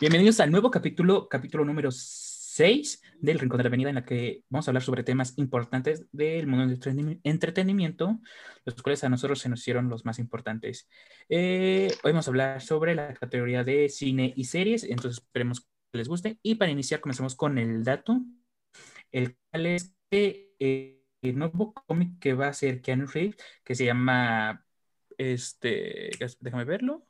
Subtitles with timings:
[0.00, 4.42] Bienvenidos al nuevo capítulo, capítulo número 6 del Rincón de la Avenida, en la que
[4.48, 8.18] vamos a hablar sobre temas importantes del mundo del entretenimiento,
[8.64, 10.88] los cuales a nosotros se nos hicieron los más importantes.
[11.28, 15.98] Eh, hoy vamos a hablar sobre la categoría de cine y series, entonces esperemos que
[15.98, 16.40] les guste.
[16.42, 18.20] Y para iniciar, comencemos con el dato,
[19.12, 23.76] el cual es que eh, el nuevo cómic que va a ser Keanu Reeves, que
[23.76, 24.66] se llama,
[25.18, 27.06] este, déjame verlo,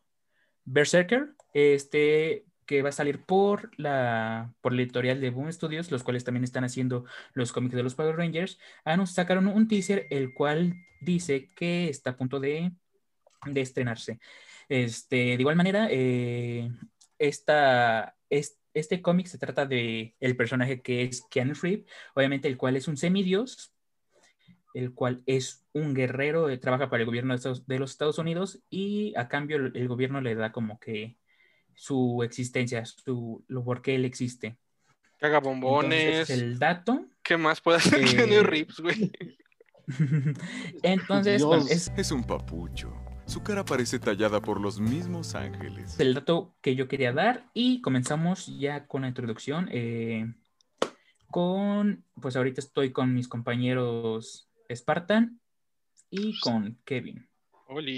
[0.64, 6.02] Berserker, este que va a salir por la, por la editorial de Boom Studios, los
[6.02, 8.58] cuales también están haciendo los cómics de los Power Rangers,
[8.96, 12.72] nos sacaron un teaser el cual dice que está a punto de,
[13.46, 14.18] de estrenarse.
[14.68, 16.70] Este, de igual manera, eh,
[17.18, 22.76] esta, este cómic se trata de el personaje que es Keanu Reeves, obviamente el cual
[22.76, 23.72] es un semidios,
[24.74, 29.14] el cual es un guerrero, eh, trabaja para el gobierno de, los Estados Unidos y
[29.16, 31.16] a cambio el, gobierno le da como que
[31.76, 34.56] su existencia, su, lo por qué él existe.
[35.18, 36.28] Caga bombones.
[36.30, 37.06] el dato.
[37.22, 38.42] ¿Qué más puede hacer eh...
[38.42, 39.12] Rips, güey?
[40.82, 41.92] Entonces, es...
[41.96, 42.92] es un papucho.
[43.26, 45.98] Su cara parece tallada por los mismos ángeles.
[45.98, 49.68] El dato que yo quería dar y comenzamos ya con la introducción.
[49.72, 50.30] Eh,
[51.30, 55.40] con, pues ahorita estoy con mis compañeros Spartan
[56.10, 57.26] y con Kevin.
[57.66, 57.90] Hola.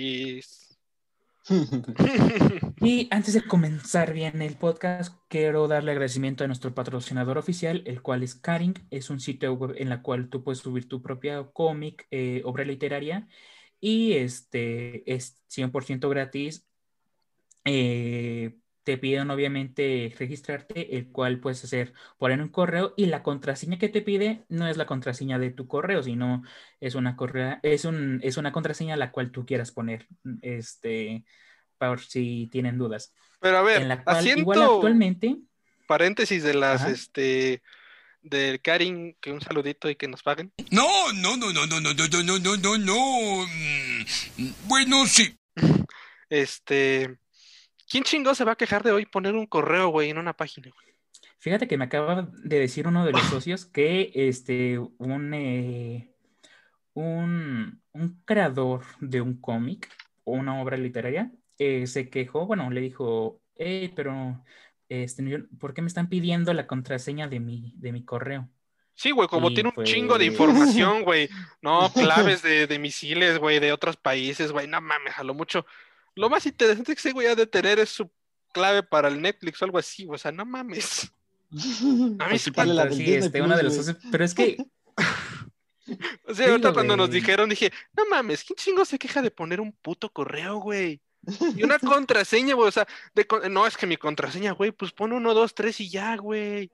[2.81, 8.03] y antes de comenzar bien el podcast, quiero darle agradecimiento a nuestro patrocinador oficial, el
[8.03, 8.75] cual es Karing.
[8.91, 12.65] Es un sitio web en la cual tú puedes subir tu propia cómic, eh, obra
[12.65, 13.29] literaria,
[13.81, 16.67] y este es 100% gratis.
[17.65, 18.57] Eh,
[18.87, 23.79] te piden obviamente registrarte, el cual puedes hacer por en un correo y la contraseña
[23.79, 26.45] que te pide no es la contraseña de tu correo, sino
[26.79, 30.07] es una correa, es un, es una contraseña la cual tú quieras poner,
[30.41, 31.25] este,
[31.79, 33.13] por si tienen dudas.
[33.41, 35.37] Pero a ver, en la cual, igual actualmente
[35.89, 37.63] paréntesis de las, este,
[38.23, 40.53] del Karin, que un saludito y que nos paguen.
[40.71, 43.47] No, no, no, no, no, no, no, no, no, no, no.
[44.67, 45.37] Bueno, sí.
[46.31, 47.19] Este,
[47.89, 50.71] ¿Quién chingó se va a quejar de hoy poner un correo, güey, en una página?
[51.39, 56.11] Fíjate que me acaba de decir uno de los socios que este, un, eh,
[56.95, 59.89] un, un, creador de un cómic
[60.25, 64.45] o una obra literaria eh, se quejó, bueno, le dijo, hey, pero
[64.89, 68.49] este, ¿por qué me están pidiendo la contraseña de mi, de mi correo?
[68.95, 71.29] Sí, güey, como tiene un chingo de información, güey.
[71.61, 74.67] No, claves de, de misiles, güey, de otros países, güey.
[74.67, 75.67] No mames, a lo mucho
[76.17, 78.11] lo más interesante que ese güey ha de tener es su
[78.53, 81.13] clave para el Netflix o algo así, o sea, no mames.
[82.19, 84.57] A mí sí, la sí, este, uno de los pero es que
[86.27, 89.61] o sea, ahorita cuando nos dijeron dije, no mames, ¿quién chingo se queja de poner
[89.61, 91.01] un puto correo, güey?
[91.55, 95.15] Y una contraseña, güey, o sea, de, no, es que mi contraseña, güey, pues pone
[95.15, 96.71] uno, dos, tres y ya, güey.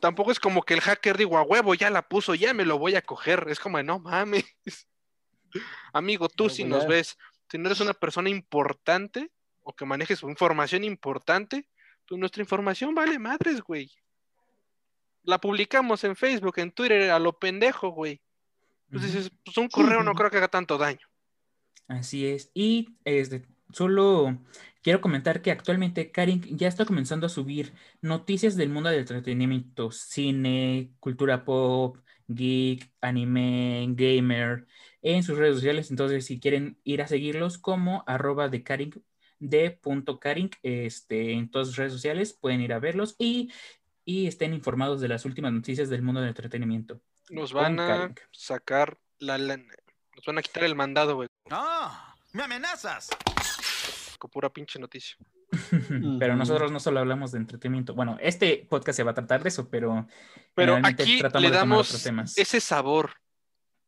[0.00, 2.78] Tampoco es como que el hacker digo, a huevo, ya la puso, ya me lo
[2.78, 3.46] voy a coger.
[3.48, 4.44] Es como, no mames.
[5.92, 7.16] Amigo, tú si nos ves,
[7.52, 9.30] si no eres una persona importante
[9.62, 11.68] o que manejes información importante,
[12.08, 13.92] pues nuestra información vale madres, güey.
[15.22, 18.22] La publicamos en Facebook, en Twitter, a lo pendejo, güey.
[18.86, 21.06] Entonces dices, pues un correo no creo que haga tanto daño.
[21.88, 22.50] Así es.
[22.54, 24.38] Y este, solo
[24.80, 29.90] quiero comentar que actualmente Karin ya está comenzando a subir noticias del mundo del entretenimiento,
[29.90, 31.98] cine, cultura pop,
[32.28, 34.66] geek, anime, gamer,
[35.02, 35.90] en sus redes sociales.
[35.90, 38.62] Entonces, si quieren ir a seguirlos como arroba de
[39.40, 43.52] de punto Karing, este, en todas sus redes sociales, pueden ir a verlos y,
[44.04, 47.00] y estén informados de las últimas noticias del mundo del entretenimiento.
[47.28, 51.28] Nos van a sacar la, Nos van a quitar el mandado, güey.
[51.50, 52.14] ¡Ah!
[52.32, 53.10] ¡Me amenazas!
[54.18, 55.16] Con pura pinche noticia.
[56.18, 57.94] pero nosotros no solo hablamos de entretenimiento.
[57.94, 60.06] Bueno, este podcast se va a tratar de eso, pero,
[60.54, 63.10] pero aquí le damos ese sabor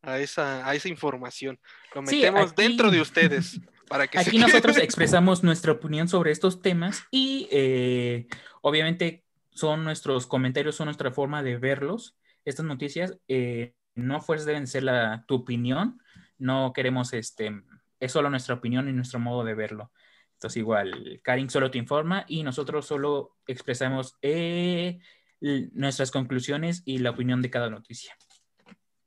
[0.06, 1.58] a esa, a esa información.
[1.94, 3.60] Lo metemos dentro de ustedes.
[3.88, 8.26] Para que aquí nosotros expresamos nuestra opinión sobre estos temas y eh,
[8.62, 12.16] obviamente son nuestros comentarios, son nuestra forma de verlos.
[12.44, 16.00] Estas noticias eh, no fuerzas deben ser la, tu opinión,
[16.38, 17.62] no queremos, este,
[18.00, 19.92] es solo nuestra opinión y nuestro modo de verlo.
[20.34, 24.98] Entonces igual, Karin solo te informa y nosotros solo expresamos eh,
[25.40, 28.16] nuestras conclusiones y la opinión de cada noticia.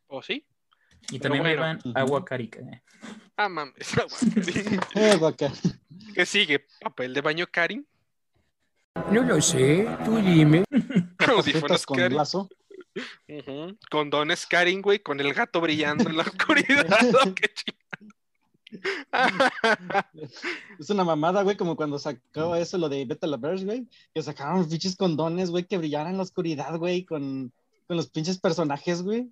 [0.07, 0.45] ¿O sí?
[1.11, 2.59] Y también me van agua carica.
[2.59, 2.81] Eh.
[3.37, 3.97] Ah, mames,
[5.13, 5.33] agua
[6.13, 6.65] ¿Qué sigue?
[6.81, 7.87] ¿Papel de baño Karin?
[9.11, 10.63] No lo sé, tú dime.
[11.19, 12.17] Audífonos con Karin.
[12.17, 12.49] lazo.
[13.91, 16.87] Con dones Karin, güey, con el gato brillando en la oscuridad.
[17.35, 17.51] Qué
[20.79, 24.67] Es una mamada, güey, como cuando sacó eso lo de Beta la güey, que sacaron
[24.67, 27.53] pinches condones, güey, que brillaran en la oscuridad, güey, con,
[27.87, 29.31] con los pinches personajes, güey.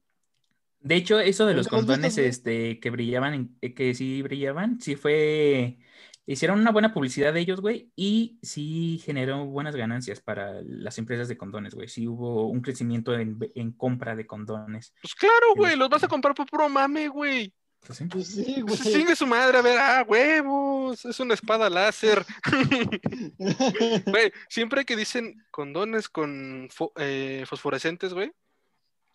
[0.85, 2.27] De hecho, eso de los ¿Nunca los has visto, condones güey?
[2.27, 5.79] este, que brillaban, eh, que sí brillaban, sí fue.
[6.27, 11.27] Hicieron una buena publicidad de ellos, güey, y sí generó buenas ganancias para las empresas
[11.27, 11.87] de condones, güey.
[11.87, 14.93] Sí hubo un crecimiento en, en compra de condones.
[15.01, 17.51] Pues claro, güey, los- vas a comprar por puro mame, güey.
[17.85, 18.05] Pues sí.
[18.05, 18.63] Pues sí, güey.
[18.65, 22.23] Pues Sigue su madre, a ver, ah, huevos, es una espada láser.
[24.05, 28.31] Güey, siempre que dicen condones con fo- eh, fosforescentes, güey,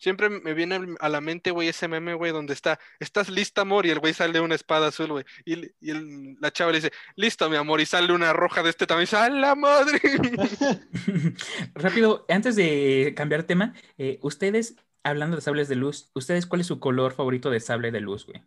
[0.01, 3.85] siempre me viene a la mente, güey, ese meme, güey, donde está, ¿estás lista, amor?
[3.85, 5.25] Y el güey sale una espada azul, güey.
[5.45, 8.69] Y, y el- la chava le dice, listo, mi amor, y sale una roja de
[8.71, 9.07] este tamaño.
[9.13, 9.99] ¡A la madre!
[11.75, 16.67] Rápido, antes de cambiar tema, eh, ustedes, hablando de sables de luz, ¿ustedes cuál es
[16.67, 18.43] su color favorito de sable de luz, güey?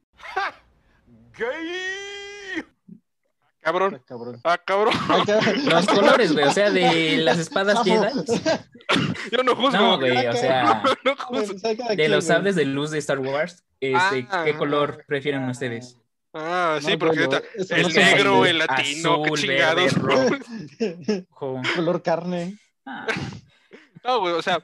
[3.64, 4.40] Cabrón, Cabrón.
[4.44, 4.94] ah, cabrón.
[5.64, 7.98] Los colores, güey, o sea, de las espadas Jedi.
[9.32, 9.70] Yo no juzgo.
[9.78, 11.54] No, güey, o sea, no juzgo.
[11.96, 14.42] de los sables de luz de Star Wars, este, Ah.
[14.44, 15.98] ¿qué color prefieren ustedes?
[16.34, 19.94] Ah, sí, No, porque bueno, eso el negro, el latino, qué Azul, chingados.
[19.94, 21.24] verde, rojo.
[21.30, 21.62] Jo.
[21.76, 22.58] Color carne.
[22.84, 23.06] Ah,
[24.04, 24.60] No, güey, o sea,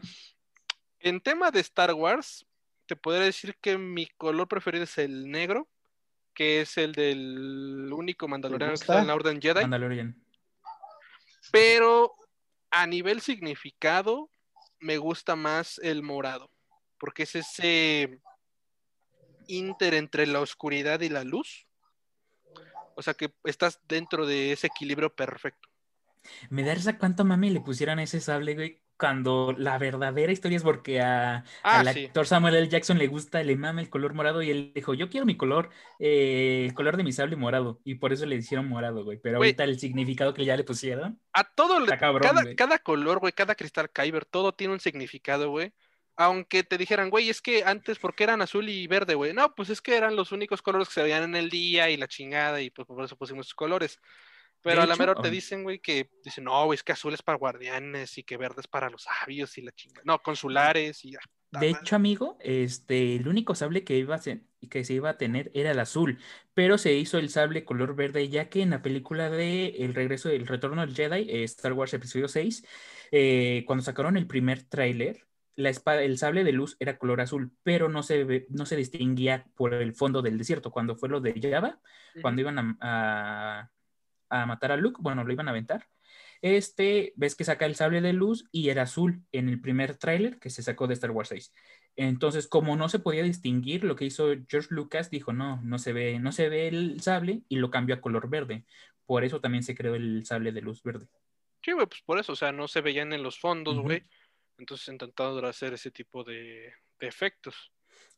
[0.98, 2.44] en tema de Star Wars,
[2.86, 5.68] te podría decir que mi color preferido es el negro,
[6.40, 8.94] que es el del único mandaloriano que gusta?
[8.94, 10.24] está en la Orden Jedi, Mandalorian.
[11.52, 12.14] pero
[12.70, 14.30] a nivel significado
[14.78, 16.50] me gusta más el morado,
[16.96, 18.22] porque es ese
[19.48, 21.66] inter entre la oscuridad y la luz.
[22.96, 25.68] O sea que estás dentro de ese equilibrio perfecto.
[26.48, 30.56] Me da risa cuánto mami le pusieron a ese sable, güey, cuando la verdadera historia
[30.58, 32.06] es porque a, Ah, al sí.
[32.06, 32.68] actor Samuel L.
[32.68, 35.70] Jackson le gusta, le mama el color morado y él dijo, yo quiero mi color,
[35.98, 39.38] eh, el color de mi sable morado, y por eso le hicieron morado, güey, pero
[39.38, 43.32] ahorita el significado que ya le pusieron, A todo, le- cabrón, cada, cada color, güey,
[43.32, 45.72] cada cristal Kyber, todo tiene un significado, güey.
[46.16, 49.32] Aunque te dijeran, güey, es que antes, ¿por qué eran azul y verde, güey?
[49.32, 51.96] No, pues es que eran los únicos colores que se veían en el día y
[51.96, 53.98] la chingada, y pues por eso pusimos esos colores.
[54.62, 57.22] Pero a la mera te dicen, güey, que dicen, no, güey, es que azul es
[57.22, 60.02] para guardianes y que verde es para los sabios y la chingada.
[60.04, 61.18] No, consulares y ya.
[61.52, 65.18] De hecho, amigo, este, el único sable que iba a ser- que se iba a
[65.18, 66.18] tener era el azul,
[66.54, 70.28] pero se hizo el sable color verde, ya que en la película de El regreso
[70.28, 72.64] del retorno del Jedi, eh, Star Wars Episodio 6,
[73.10, 77.52] eh, cuando sacaron el primer tráiler, la espada, el sable de luz era color azul,
[77.64, 80.70] pero no se, ve- no se distinguía por el fondo del desierto.
[80.70, 81.80] Cuando fue lo de Java,
[82.22, 83.70] cuando iban a, a-
[84.30, 85.88] a matar a Luke, bueno, lo iban a aventar.
[86.42, 90.38] Este, ves que saca el sable de luz y era azul en el primer tráiler
[90.38, 91.52] que se sacó de Star Wars 6.
[91.96, 95.92] Entonces, como no se podía distinguir, lo que hizo George Lucas dijo, no, no se
[95.92, 98.64] ve, no se ve el sable y lo cambió a color verde.
[99.04, 101.08] Por eso también se creó el sable de luz verde.
[101.62, 104.02] Sí, güey, pues por eso, o sea, no se veían en los fondos, güey.
[104.56, 107.72] Entonces intentaron hacer ese tipo de, de efectos.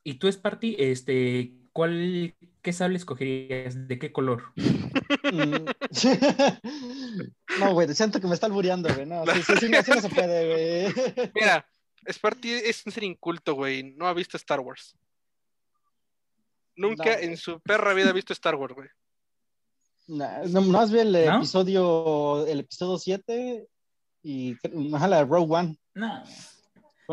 [0.05, 3.89] Y tú, Sparty, este, ¿cuál, qué sable escogerías?
[3.89, 4.53] ¿De qué color?
[4.57, 5.67] Mm.
[7.61, 9.07] no, güey, siento que me está albureando, güey.
[9.07, 11.33] No, sí, sí, sí, no, sí no se puede, güey.
[11.35, 11.67] Mira,
[12.11, 13.83] Sparty es un ser inculto, güey.
[13.95, 14.97] No ha visto Star Wars.
[16.75, 18.89] Nunca No, en su perra vida ha visto Star Wars, güey.
[20.09, 21.37] No, más bien el ¿No?
[21.37, 23.69] episodio, el episodio 7
[24.23, 24.57] y
[24.95, 25.79] ajá, la de Rogue One.
[25.95, 26.25] No.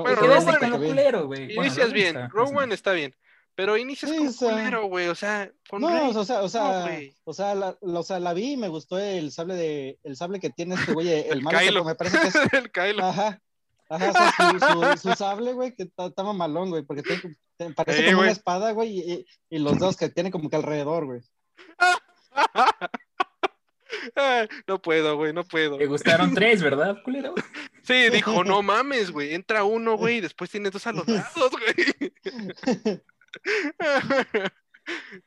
[0.03, 1.45] Bueno, única con lo culero, güey.
[1.55, 3.15] Bueno, Inicias bien, está- Rogue está- bien.
[3.55, 5.07] Pero inicias Sí, con culero, güey.
[5.07, 6.11] O sea, con No, Rey.
[6.15, 7.13] o sea, o sea, güey.
[7.25, 10.15] o sea, la, la- o sea, la vi y me gustó el sable de, el
[10.15, 11.81] sable que tiene este güey, el, El malo, Kylo.
[11.83, 13.05] que me parece que es, el Kylo.
[13.05, 13.41] ajá,
[13.89, 14.59] ajá, su,
[15.01, 18.31] su, su sable, güey, que está, mamalón, güey, porque tiene, te- parece Sí, como una
[18.31, 21.21] espada, güey, y, y los dos que tiene como que alrededor, güey.
[24.67, 25.77] No puedo, güey, no puedo.
[25.77, 27.33] Te gustaron tres, ¿verdad, culero?
[27.89, 29.33] Sí, dijo, no mames, güey.
[29.33, 32.13] Entra uno, güey, y después tienes dos a los lados, güey.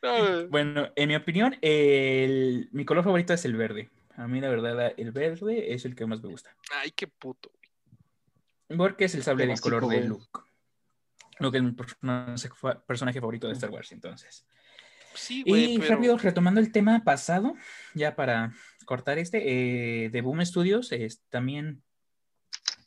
[0.02, 0.46] No, güey.
[0.46, 3.90] Bueno, en mi opinión, el- mi color favorito es el verde.
[4.16, 6.54] A mí, la verdad, el verde es el que más me gusta.
[6.72, 7.50] Ay, qué puto.
[8.76, 10.08] Porque es el sable del color de güey.
[10.08, 10.40] Luke.
[11.38, 14.44] Luke es mi personaje, fa- personaje favorito de Star Wars, entonces.
[15.14, 15.94] Sí, güey, Y pero...
[15.94, 17.54] rápido, retomando el tema pasado,
[17.94, 18.52] ya para
[18.84, 20.90] cortar este, eh, de Boom Studios,
[21.28, 21.82] también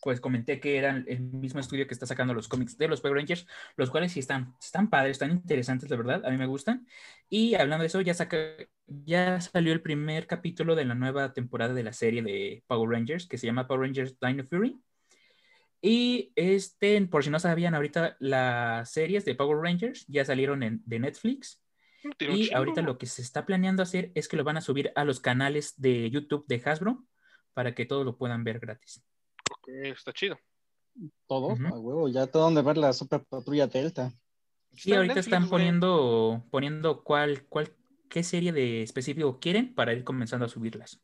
[0.05, 3.17] pues comenté que era el mismo estudio que está sacando los cómics de los Power
[3.17, 6.85] Rangers, los cuales sí están, están padres, están interesantes, la verdad, a mí me gustan.
[7.27, 8.37] Y hablando de eso, ya, saca,
[8.85, 13.25] ya salió el primer capítulo de la nueva temporada de la serie de Power Rangers,
[13.25, 14.79] que se llama Power Rangers Dino Fury.
[15.81, 20.83] Y este, por si no sabían, ahorita las series de Power Rangers ya salieron en,
[20.85, 21.63] de Netflix.
[22.03, 24.91] Un Y ahorita lo que se está planeando hacer es que lo van a subir
[24.93, 27.07] a los canales de YouTube de Hasbro
[27.55, 29.03] para que todos lo puedan ver gratis.
[29.51, 30.37] Ok, está chido.
[31.27, 34.13] Todo, a huevo, ya todo donde ver la super patrulla Delta.
[34.73, 35.51] Sí, ahorita Netflix, están güey.
[35.51, 37.73] poniendo, poniendo cuál, cuál,
[38.09, 41.01] qué serie de específico quieren para ir comenzando a subirlas.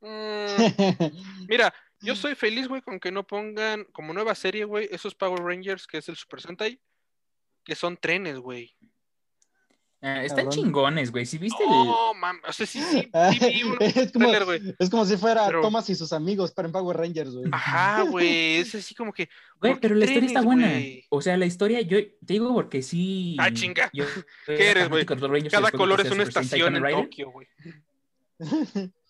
[0.00, 0.46] Mm,
[1.48, 5.42] Mira, yo soy feliz, güey, con que no pongan como nueva serie, güey, esos Power
[5.42, 6.80] Rangers que es el Super Sentai,
[7.64, 8.76] que son trenes, güey.
[10.06, 11.24] Ah, están chingones, güey.
[11.24, 11.70] Si viste el...
[11.70, 15.16] No, mames, o sea, sí, sí, sí vi un es, como, trailer, es como si
[15.16, 17.48] fuera Pero- Thomas y sus amigos para en Power Rangers, güey.
[17.50, 19.28] Ajá, güey, es así como que,
[19.60, 20.68] Güey, ¿por qué pero la historia está buena.
[20.68, 21.04] güey?
[21.08, 23.36] O sea, la historia, yo te digo porque sí.
[23.40, 23.88] Ah, chinga.
[23.94, 24.04] yo
[24.46, 25.06] ¿Qué eres, güey?
[25.06, 27.04] cada color es una estación en Rider.
[27.04, 27.46] Tokio, güey.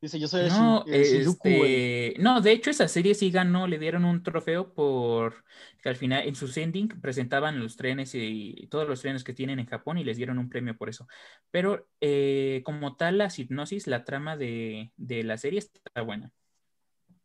[0.00, 3.66] Dice, yo soy el, No, el Shinjuku, este, no, de hecho esa serie sí ganó,
[3.66, 5.44] le dieron un trofeo por
[5.82, 9.58] que al final en sus ending presentaban los trenes y todos los trenes que tienen
[9.58, 11.06] en Japón y les dieron un premio por eso.
[11.50, 16.32] Pero eh, como tal la hipnosis, la trama de, de la serie está buena.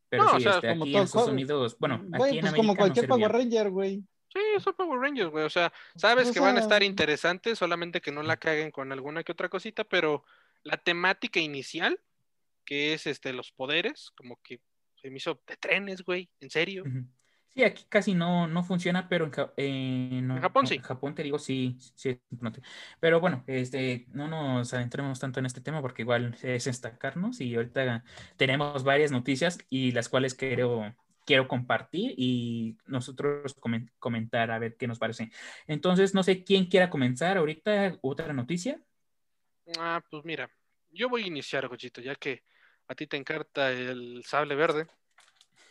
[0.10, 1.30] Pero No, o sí, sea, este, como aquí todo en Estados.
[1.30, 3.28] Unidos, bueno, Güey, aquí en pues América como no cualquier servía.
[3.28, 4.04] Power Ranger, güey.
[4.34, 5.46] Sí, son Power Rangers, güey.
[5.46, 8.92] O sea, sabes O que van a estar interesantes, solamente que no la caguen con
[8.92, 10.24] alguna que otra cosita, pero
[10.64, 12.00] la temática inicial,
[12.66, 14.60] que es este los poderes, como que
[14.96, 16.84] se me hizo de trenes, güey, en serio.
[17.50, 20.76] Sí, aquí casi no, no funciona, pero en, eh, no- En Japón sí.
[20.76, 22.68] En Japón te digo sí, sí es importante.
[23.00, 27.56] Pero bueno, este, no nos adentremos tanto en este tema porque igual es destacarnos y
[27.56, 28.04] ahorita
[28.36, 30.94] tenemos varias noticias y las cuales quiero,
[31.26, 35.32] quiero compartir y nosotros comen- comentar a ver qué nos parece.
[35.66, 38.82] Entonces, no sé quién quiera comenzar ahorita otra noticia.
[39.80, 40.50] Ah, pues mira,
[40.92, 42.44] yo voy a iniciar, Gochito, ya que
[42.88, 44.88] a ti te encanta el sable verde.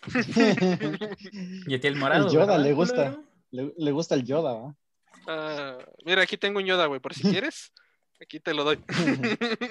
[1.66, 2.30] Y a ti el morado.
[2.30, 3.18] Yoda ¿verdad, le gusta.
[3.50, 4.76] le, le gusta el Yoda, ¿va?
[5.26, 7.72] Ah, mira, aquí tengo un Yoda, güey, por si quieres.
[8.20, 8.78] Aquí te lo doy.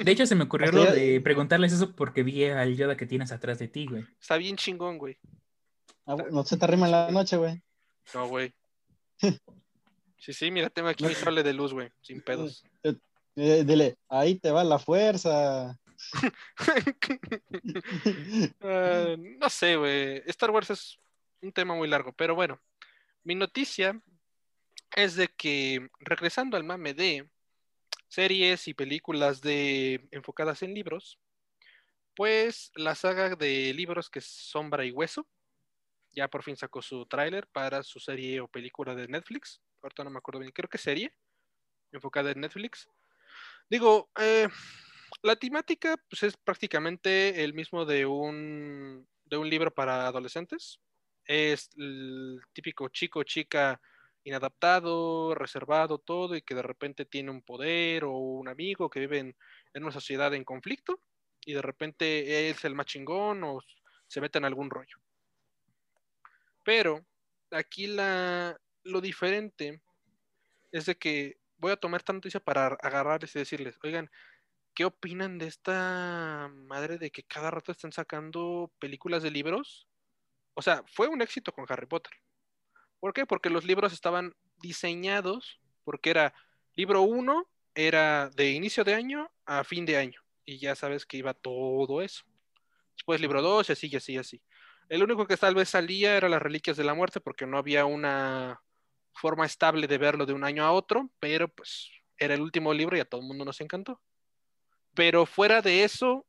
[0.04, 3.32] De hecho, se me ocurrió lo de preguntarles eso porque vi al Yoda que tienes
[3.32, 4.06] atrás de ti, güey.
[4.20, 5.18] Está bien chingón, güey.
[6.06, 7.62] Ah, güey, no se te rima en la noche, güey.
[8.14, 8.54] No, güey.
[10.24, 12.64] Sí, sí, mira, tengo aquí mi sable de luz, güey, sin pedos.
[13.36, 15.78] Eh, dile, ahí te va la fuerza.
[18.62, 20.24] Ah, no sé.
[20.30, 21.00] Star Wars es
[21.42, 22.62] un tema muy largo, pero bueno.
[23.24, 24.02] Mi noticia
[24.96, 27.30] es de que, regresando al mame de
[28.08, 31.20] series y películas de enfocadas en libros,
[32.16, 35.28] pues la saga de libros que es Sombra y Hueso
[36.16, 39.62] ya por fin sacó su tráiler para su serie o película de Netflix.
[39.82, 41.14] Ahorita no me acuerdo bien, creo que serie
[41.92, 42.88] enfocada en Netflix.
[43.70, 44.48] Digo, eh,
[45.24, 50.80] la temática pues, es prácticamente el mismo de un, de un libro para adolescentes.
[51.26, 53.82] Es el típico chico chica
[54.26, 59.20] inadaptado, reservado, todo, y que de repente tiene un poder o un amigo que vive
[59.20, 59.36] en,
[59.74, 61.00] en una sociedad en conflicto,
[61.46, 63.60] y de repente es el más chingón o
[64.08, 64.98] se mete en algún rollo.
[66.64, 67.06] Pero
[67.52, 69.82] aquí la, lo diferente
[70.72, 74.10] es de que voy a tomar esta noticia para agarrarles y decirles, oigan,
[74.74, 79.88] ¿qué opinan de esta madre de que cada rato estén sacando películas de libros?
[80.56, 82.14] O sea, fue un éxito con Harry Potter.
[83.00, 83.26] ¿Por qué?
[83.26, 86.34] Porque los libros estaban diseñados, porque era
[86.76, 91.18] libro 1, era de inicio de año a fin de año, y ya sabes que
[91.18, 92.24] iba todo eso.
[92.96, 94.42] Después libro 2, y así, y así, y así.
[94.90, 97.86] El único que tal vez salía era las Reliquias de la Muerte, porque no había
[97.86, 98.62] una
[99.14, 102.98] forma estable de verlo de un año a otro, pero pues era el último libro
[102.98, 104.00] y a todo el mundo nos encantó.
[104.94, 106.26] Pero fuera de eso,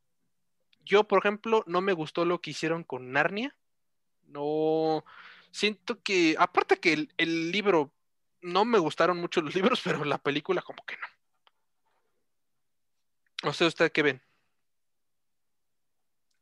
[0.84, 3.56] yo, por ejemplo, no me gustó lo que hicieron con Narnia.
[4.26, 5.04] No,
[5.50, 7.92] siento que, aparte que el, el libro,
[8.42, 11.08] no me gustaron mucho los libros, pero la película como que no.
[13.50, 14.22] O sea, ¿usted qué ven?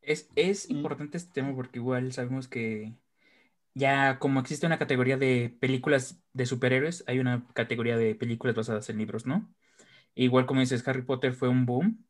[0.03, 0.75] Es, es Mm.
[0.77, 2.95] importante este tema porque igual sabemos que
[3.75, 8.91] ya como existe una categoría de películas de superhéroes, hay una categoría de películas basadas
[8.91, 9.55] en libros, ¿no?
[10.15, 12.07] Igual como dices, Harry Potter fue un boom,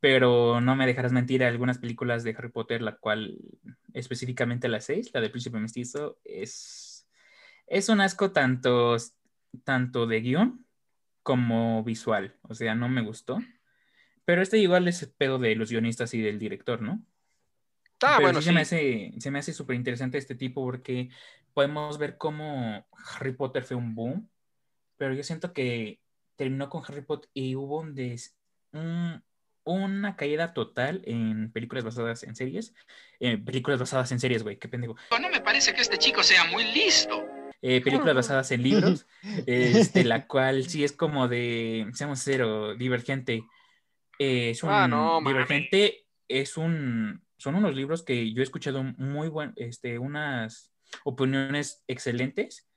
[0.00, 3.38] pero no me dejarás mentir, algunas películas de Harry Potter, la cual
[3.94, 7.08] específicamente la 6, la del Príncipe Mestizo, es,
[7.66, 8.96] es un asco tanto,
[9.64, 10.66] tanto de guion
[11.22, 13.38] como visual, o sea, no me gustó.
[14.24, 17.04] Pero este igual es el pedo de los guionistas y del director, ¿no?
[18.02, 18.48] Ah, Pero bueno, sí sí.
[18.48, 21.10] se me hace, se me hace súper interesante este tipo porque
[21.54, 22.86] podemos ver cómo
[23.16, 24.30] Harry Potter fue un boom,
[24.96, 26.00] pero yo siento que
[26.36, 28.36] terminó con Harry Potter y hubo un des-
[28.72, 29.22] un-
[29.74, 32.74] una caída total en películas basadas en series.
[33.20, 34.96] eh, películas basadas en series, güey, qué pendejo.
[35.20, 37.24] No me parece que este chico sea muy listo.
[37.60, 39.06] eh, películas basadas en libros,
[39.46, 43.44] este, la cual sí es como de, seamos cero, divergente.
[44.18, 48.82] Eh, es un, Ah, no, divergente es un, son unos libros que yo he escuchado
[48.82, 50.72] muy buen, este, unas
[51.04, 52.68] opiniones excelentes,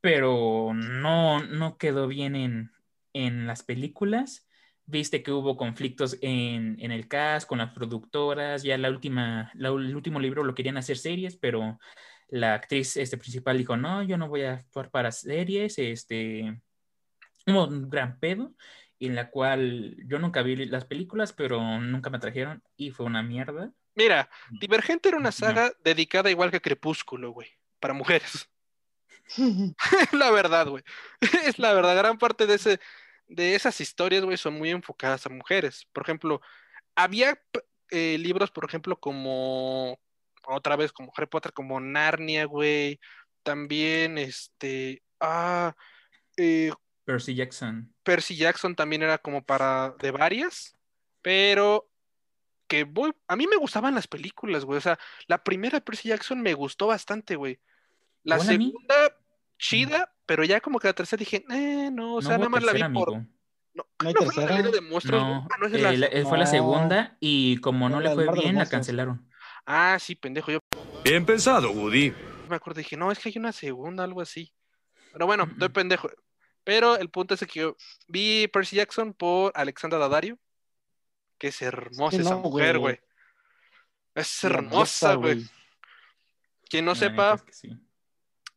[0.00, 2.70] pero no, no quedó bien en,
[3.12, 4.46] en las películas.
[4.90, 9.68] Viste que hubo conflictos en, en el cast con las productoras, ya la última, la-
[9.68, 11.78] el último libro lo querían hacer series, pero
[12.28, 16.60] la actriz este, principal dijo, no, yo no voy a actuar para series, este,
[17.46, 18.52] hubo un gran pedo,
[18.98, 23.22] en la cual yo nunca vi las películas, pero nunca me trajeron y fue una
[23.22, 23.72] mierda.
[23.94, 24.28] Mira,
[24.60, 25.32] Divergente era una No.
[25.32, 28.48] saga dedicada igual que Crepúsculo, güey, para mujeres.
[30.02, 30.82] Es la verdad, güey.
[31.46, 31.96] Es la verdad.
[31.96, 32.80] Gran parte de ese,
[33.30, 35.86] de esas historias, güey, son muy enfocadas a mujeres.
[35.92, 36.40] Por ejemplo,
[36.94, 37.40] había
[37.90, 39.98] eh, libros, por ejemplo, como
[40.46, 43.00] otra vez, como Harry Potter, como Narnia, güey.
[43.42, 45.74] También, este, ah,
[46.36, 46.72] eh,
[47.04, 47.94] Percy Jackson.
[48.02, 50.76] Percy Jackson también era como para de varias,
[51.22, 51.88] pero
[52.66, 54.78] que voy, a mí me gustaban las películas, güey.
[54.78, 57.60] O sea, la primera de Percy Jackson me gustó bastante, güey.
[58.22, 59.16] La segunda,
[59.60, 62.62] chida, pero ya como que la tercera dije, eh, no, o sea, no nada más
[62.64, 63.14] la vi tercera, por.
[63.14, 63.30] amigo.
[63.74, 64.70] No, ¿No hay ¿no fue la tercera?
[64.70, 65.22] de monstruos?
[65.22, 66.50] No, Ah, no, es eh, la- eh, fue la No.
[66.50, 69.30] segunda y como no No, le fue bien, la cancelaron.
[69.66, 70.58] Ah, sí, pendejo, yo
[71.04, 72.12] Bien pensado, Woody.
[72.48, 74.52] me acuerdo, dije, no, es que hay una segunda, algo así.
[75.12, 75.72] Pero bueno, Mm, estoy mm.
[75.72, 76.10] pendejo.
[76.64, 77.76] Pero el punto es que yo
[78.08, 80.38] vi Percy Jackson por Alexandra Daddario,
[81.38, 83.00] que es hermosa que esa no, mujer, güey.
[84.14, 85.44] Es hermosa, güey.
[86.68, 87.70] Quien no sepa, es que sí.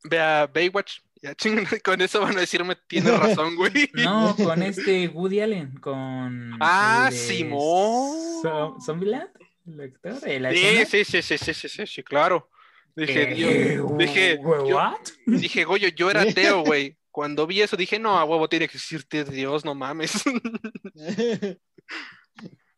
[0.04, 1.00] Vea Baywatch.
[1.22, 3.72] Ya chingan, con eso van a decirme, tiene razón, güey.
[3.94, 6.58] No, con este Woody Allen, con.
[6.60, 8.42] Ah, de Simón.
[8.86, 9.30] Zombieland,
[9.66, 10.20] el actor,
[10.54, 12.50] Sí, sí, sí, sí, sí, sí, sí, sí, claro.
[12.96, 15.00] Dije, Eh, Dios, dije, yo- ¿what?
[15.26, 16.22] dije, Goyo, yo era
[16.58, 16.98] ateo, güey.
[17.10, 20.12] Cuando vi eso dije, no, a huevo tiene que existirte Dios, no mames.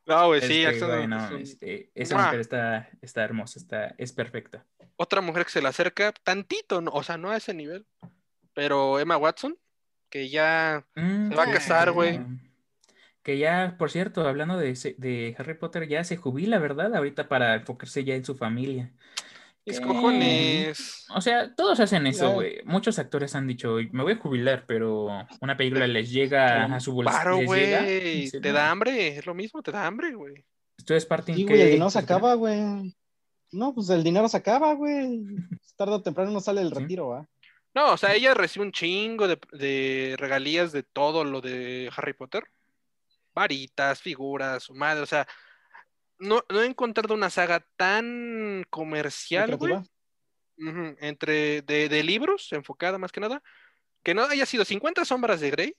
[0.06, 2.26] No, güey, sí, Este, un- este, esa ¡Mua!
[2.26, 4.64] mujer está, está hermosa, está, es perfecta.
[4.98, 7.86] otra mujer que se le acerca tantito, no, o sea, no a ese nivel,
[8.54, 9.58] pero Emma Watson,
[10.10, 12.20] que ya Mm, Se va a casar, güey.
[13.24, 16.96] Que ya, por cierto, hablando de, de Harry Potter, ya se jubila, ¿verdad?
[16.96, 18.92] Ahorita para enfocarse ya en su familia.
[19.66, 19.86] Mis ¿Qué?
[19.86, 21.06] cojones.
[21.16, 22.60] O sea, todos hacen eso, güey.
[22.66, 25.08] Muchos actores han dicho, me voy a jubilar, pero
[25.42, 27.18] una película les llega a su bolsillo.
[27.18, 28.30] Paro, güey.
[28.30, 30.46] Te "No, da hambre, es lo mismo, te da hambre, güey.
[30.78, 32.96] Esto es parte Sí, güey, el dinero se acaba, güey.
[33.52, 35.22] No, pues el dinero se acaba, güey.
[35.78, 36.76] Tarde o temprano no sale el Sí.
[36.80, 37.28] retiro, ¿va?
[37.74, 42.14] No, o sea, ella recibe un chingo de, de regalías de todo lo de Harry
[42.14, 42.44] Potter.
[43.34, 45.28] Varitas, figuras, su madre, o sea,
[46.20, 49.76] no, no he encontrado una saga tan comercial, güey.
[50.58, 53.44] Entre de, de libros, enfocada más que nada,
[54.04, 55.76] que no haya sido 50 sombras de Grey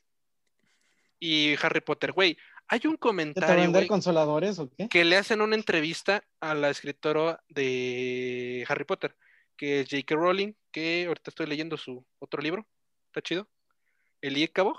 [1.18, 2.36] y Harry Potter, güey.
[2.68, 4.88] Hay un ¿Qué te va a comentario, vender güey, consoladores o qué?
[4.88, 9.16] que le hacen una entrevista a la escritora de Harry Potter,
[9.56, 10.14] que es J.K.
[10.16, 12.66] Rowling, que ahorita estoy leyendo su otro libro,
[13.06, 13.48] está chido,
[14.20, 14.78] El Iekabog.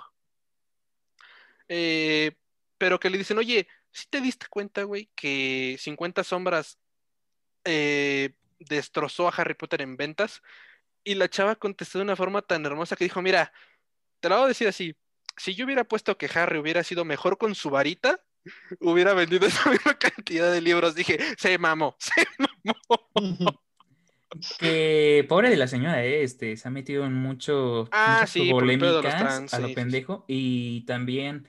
[1.69, 2.33] Eh,
[2.77, 3.67] pero que le dicen, oye,
[3.97, 6.77] si te diste cuenta, güey, que 50 sombras
[7.65, 10.43] eh, destrozó a Harry Potter en ventas?
[11.03, 13.51] Y la chava contestó de una forma tan hermosa que dijo, mira,
[14.19, 14.95] te lo voy a decir así,
[15.35, 18.23] si yo hubiera puesto que Harry hubiera sido mejor con su varita,
[18.79, 20.93] hubiera vendido esa misma cantidad de libros.
[20.93, 23.63] Dije, se mamó, se mamó.
[24.59, 26.21] Que pobre de la señora, ¿eh?
[26.21, 29.73] este, se ha metido en mucho, Ah, muchas sí, a sí, lo sí, sí.
[29.73, 30.25] pendejo.
[30.27, 31.47] Y también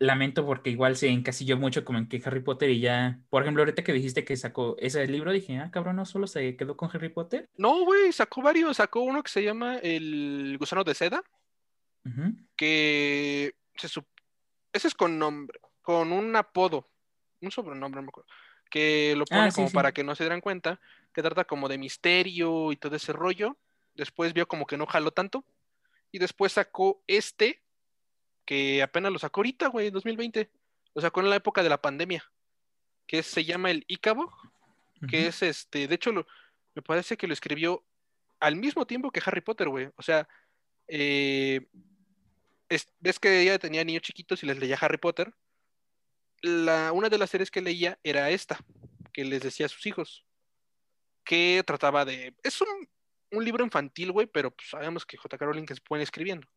[0.00, 3.62] lamento porque igual se encasilló mucho como en que Harry Potter y ya, por ejemplo,
[3.62, 6.90] ahorita que dijiste que sacó ese libro, dije, ah, cabrón, no solo se quedó con
[6.92, 7.48] Harry Potter.
[7.56, 11.22] No, güey, sacó varios, sacó uno que se llama El Gusano de Seda,
[12.56, 14.06] que se sup-
[14.72, 16.88] ese es con nombre, con un apodo,
[17.40, 18.28] un sobrenombre, no me acuerdo,
[18.70, 19.74] que lo pone Ah, sí, como sí.
[19.74, 20.80] para que no se dieran cuenta,
[21.12, 23.56] que trata como de misterio y todo ese rollo.
[23.96, 25.44] Después vio como que no jaló tanto.
[26.12, 27.60] Y después sacó este,
[28.50, 30.50] que apenas lo sacó ahorita, güey, en 2020.
[30.92, 32.28] Lo sacó en la época de la pandemia,
[33.06, 34.28] que se llama el Icabo,
[35.08, 36.26] que es este, de hecho, lo-
[36.74, 37.84] me parece que lo escribió
[38.40, 39.88] al mismo tiempo que Harry Potter, güey.
[39.94, 40.28] O sea,
[40.88, 41.64] eh,
[42.68, 45.32] es- ves que ella tenía niños chiquitos y les leía Harry Potter.
[46.42, 48.58] La, una de las series que leía era esta,
[49.12, 50.24] que les decía a sus hijos,
[51.22, 52.34] que trataba de...
[52.42, 52.88] Es un,
[53.30, 55.44] un libro infantil, güey, pero pues, sabemos que J.K.
[55.46, 56.48] Rowling es buena escribiendo.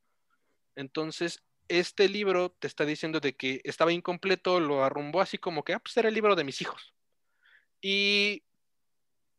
[0.76, 5.74] Entonces, este libro te está diciendo de que estaba incompleto, lo arrumbó así como que,
[5.74, 6.94] ah, pues era el libro de mis hijos.
[7.82, 8.44] Y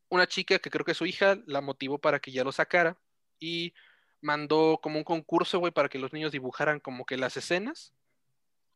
[0.09, 2.97] una chica que creo que es su hija la motivó para que ya lo sacara
[3.41, 3.75] y
[4.21, 7.95] mandó como un concurso, güey, para que los niños dibujaran como que las escenas.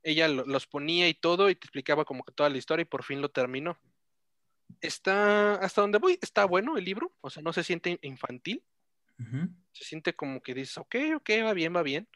[0.03, 2.87] Ella lo- los ponía y todo y te explicaba como que toda la historia y
[2.87, 3.79] por fin lo terminó.
[4.81, 8.63] Está, hasta donde voy, está bueno el libro, o sea, no se siente infantil,
[9.73, 12.09] se siente como que dices, ok, ok, va bien, va bien.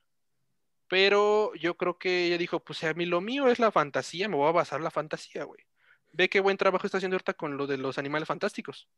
[0.93, 4.37] Pero yo creo que ella dijo, pues a mí lo mío es la fantasía, me
[4.37, 5.65] voy a basar en la fantasía, güey.
[6.13, 8.91] Ve qué buen trabajo está haciendo ahorita con lo de los animales fantásticos,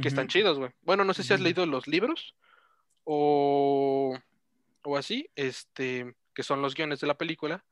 [0.00, 0.70] que están chidos, güey.
[0.80, 2.34] Bueno, no sé si has leído los libros
[3.04, 4.16] o,
[4.84, 7.66] o así, este, que son los guiones de la película,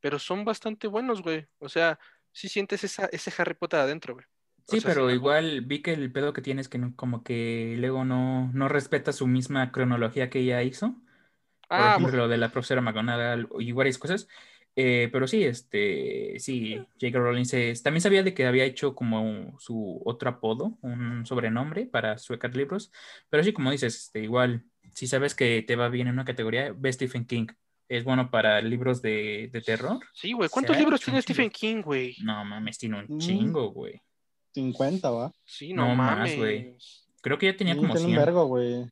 [0.00, 1.46] pero son bastante buenos, güey.
[1.60, 2.00] O sea,
[2.32, 4.26] sí sientes esa, ese Harry Potter adentro, güey.
[4.66, 7.22] O Sí, sea, pero igual vi que el pedo que tiene es que no- como
[7.22, 10.96] que luego no, no respeta su misma cronología que ella hizo.
[11.76, 14.28] Por Ah, ejemplo, lo de la profesora McGonagall y varias cosas.
[14.76, 17.18] Eh, pero sí, este, sí, J.K.
[17.18, 22.18] Rowling se- también sabía de que había hecho como su otro apodo, un sobrenombre para
[22.18, 22.90] sacar libros.
[23.30, 26.74] Pero sí, como dices, este, igual, si sabes que te va bien en una categoría,
[26.76, 27.46] ve Stephen King.
[27.88, 30.00] Es bueno para libros de, de terror.
[30.12, 30.48] sí, güey.
[30.48, 31.50] ¿Cuántos libros tiene Stephen.
[31.50, 32.16] King, güey?
[32.24, 33.18] No mames, tiene un Mm.
[33.18, 34.00] chingo, güey.
[34.54, 35.32] 50, ¿va?
[35.44, 36.36] Sí, no, No más, mames.
[36.36, 36.76] güey.
[37.20, 38.18] Creo que ya tenía Sí, como tiene 100.
[38.18, 38.86] un vergo, güey.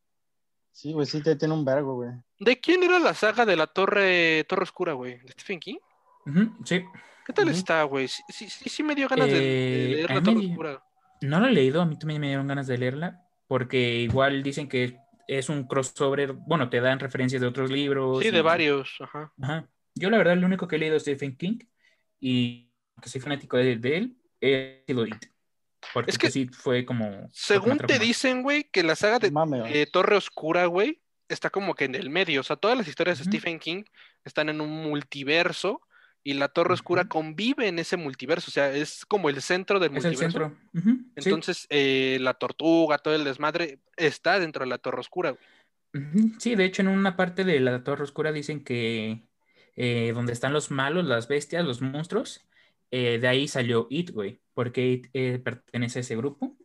[0.72, 2.10] Sí, güey, sí, te- tiene un vergo, güey.
[2.38, 5.18] ¿De quién era la saga de la Torre, Torre Oscura, güey?
[5.18, 5.76] ¿De Stephen King?
[6.64, 6.82] Sí,
[7.26, 8.08] ¿Qué tal está, güey?
[8.08, 10.46] Sí, sí, sí, sí me dio ganas de, de Eh, leer a la Torre me-
[10.50, 10.82] Oscura.
[11.22, 14.68] no lo he leído, a mí también me dieron ganas de leerla, porque igual dicen
[14.68, 14.96] que
[15.28, 18.22] es un crossover, bueno, te dan referencias de otros libros.
[18.22, 19.32] Sí, de varios, ajá.
[19.40, 19.68] Ajá.
[19.94, 21.58] Yo la verdad lo único que he leído es Stephen King
[22.18, 25.26] y que soy fanático de, de él, he sido It.
[25.92, 27.10] Porque Es que, pues, sí fue como...
[27.10, 31.50] que Según te dicen, güey, que la saga de Mame, eh, Torre Oscura, güey, está
[31.50, 32.40] como que en el medio.
[32.40, 33.24] O sea, todas las historias de.
[33.24, 33.84] Stephen King
[34.24, 35.80] están en un multiverso
[36.24, 38.50] y la Torre Oscura convive en ese multiverso.
[38.50, 40.38] O sea, es como el centro del Es el multiverso.
[40.38, 40.58] centro.
[40.74, 41.12] Ujú, sí.
[41.16, 45.44] Entonces, eh, la tortuga, todo el desmadre, está dentro de la Torre Oscura, güey.
[46.38, 49.24] Sí, de hecho en una parte de la Torre Oscura dicen que
[49.76, 52.46] eh, donde están los malos, las bestias, los monstruos,
[52.92, 56.58] eh, de ahí salió It, güey, porque It eh, pertenece a ese grupo,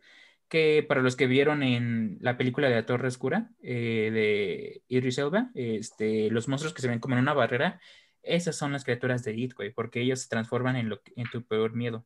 [0.50, 5.18] que para los que vieron en la película de la Torre Oscura eh, de Idris
[5.18, 7.80] Elba, este, los monstruos que se ven como en una barrera,
[8.24, 11.46] esas son las criaturas de It, güey, porque ellos se transforman en, lo, en tu
[11.46, 12.06] peor miedo.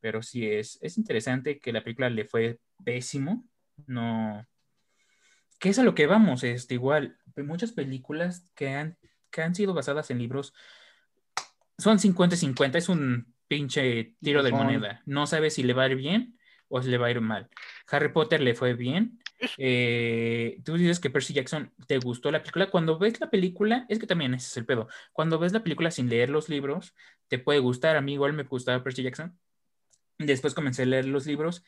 [0.00, 3.46] Pero sí es, es interesante que la película le fue pésimo,
[3.86, 4.44] no
[5.60, 8.98] que es a lo que vamos, este, igual, muchas películas que han,
[9.30, 10.52] que han sido basadas en libros
[11.78, 15.02] son 50-50, es un pinche tiro de moneda.
[15.06, 16.38] No sabes si le va a ir bien
[16.68, 17.48] o si le va a ir mal.
[17.88, 19.18] Harry Potter le fue bien.
[19.58, 22.70] Eh, tú dices que Percy Jackson te gustó la película.
[22.70, 24.88] Cuando ves la película, es que también ese es el pedo.
[25.12, 26.94] Cuando ves la película sin leer los libros,
[27.28, 27.96] te puede gustar.
[27.96, 29.38] A mí igual me gustaba Percy Jackson.
[30.18, 31.64] Después comencé a leer los libros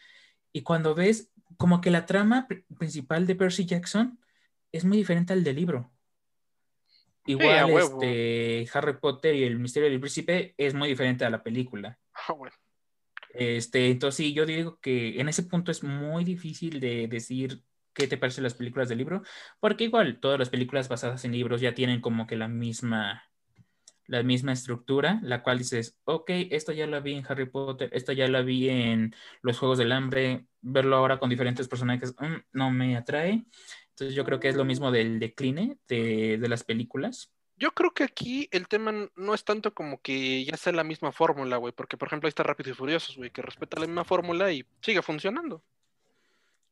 [0.53, 4.19] y cuando ves como que la trama pr- principal de Percy Jackson
[4.73, 5.91] es muy diferente al del libro.
[7.27, 8.03] Igual huevo.
[8.03, 11.99] este Harry Potter y el misterio del príncipe es muy diferente a la película.
[12.13, 12.55] Ah, bueno.
[13.31, 18.07] Este, entonces sí, yo digo que en ese punto es muy difícil de decir qué
[18.07, 19.23] te parecen las películas del libro,
[19.61, 23.25] porque igual todas las películas basadas en libros ya tienen como que la misma
[24.07, 28.13] la misma estructura, la cual dices, ok, esto ya lo vi en Harry Potter, esto
[28.13, 32.71] ya lo vi en Los Juegos del Hambre, verlo ahora con diferentes personajes mm, no
[32.71, 33.45] me atrae.
[33.95, 37.31] Entonces yo creo que es lo mismo del decline de, de las películas.
[37.57, 41.13] Yo creo que aquí el tema no es tanto como que ya sea la misma
[41.13, 44.05] fórmula, güey, porque por ejemplo ahí está Rápido y Furiosos, güey, que respeta la misma
[44.05, 45.63] fórmula y sigue funcionando.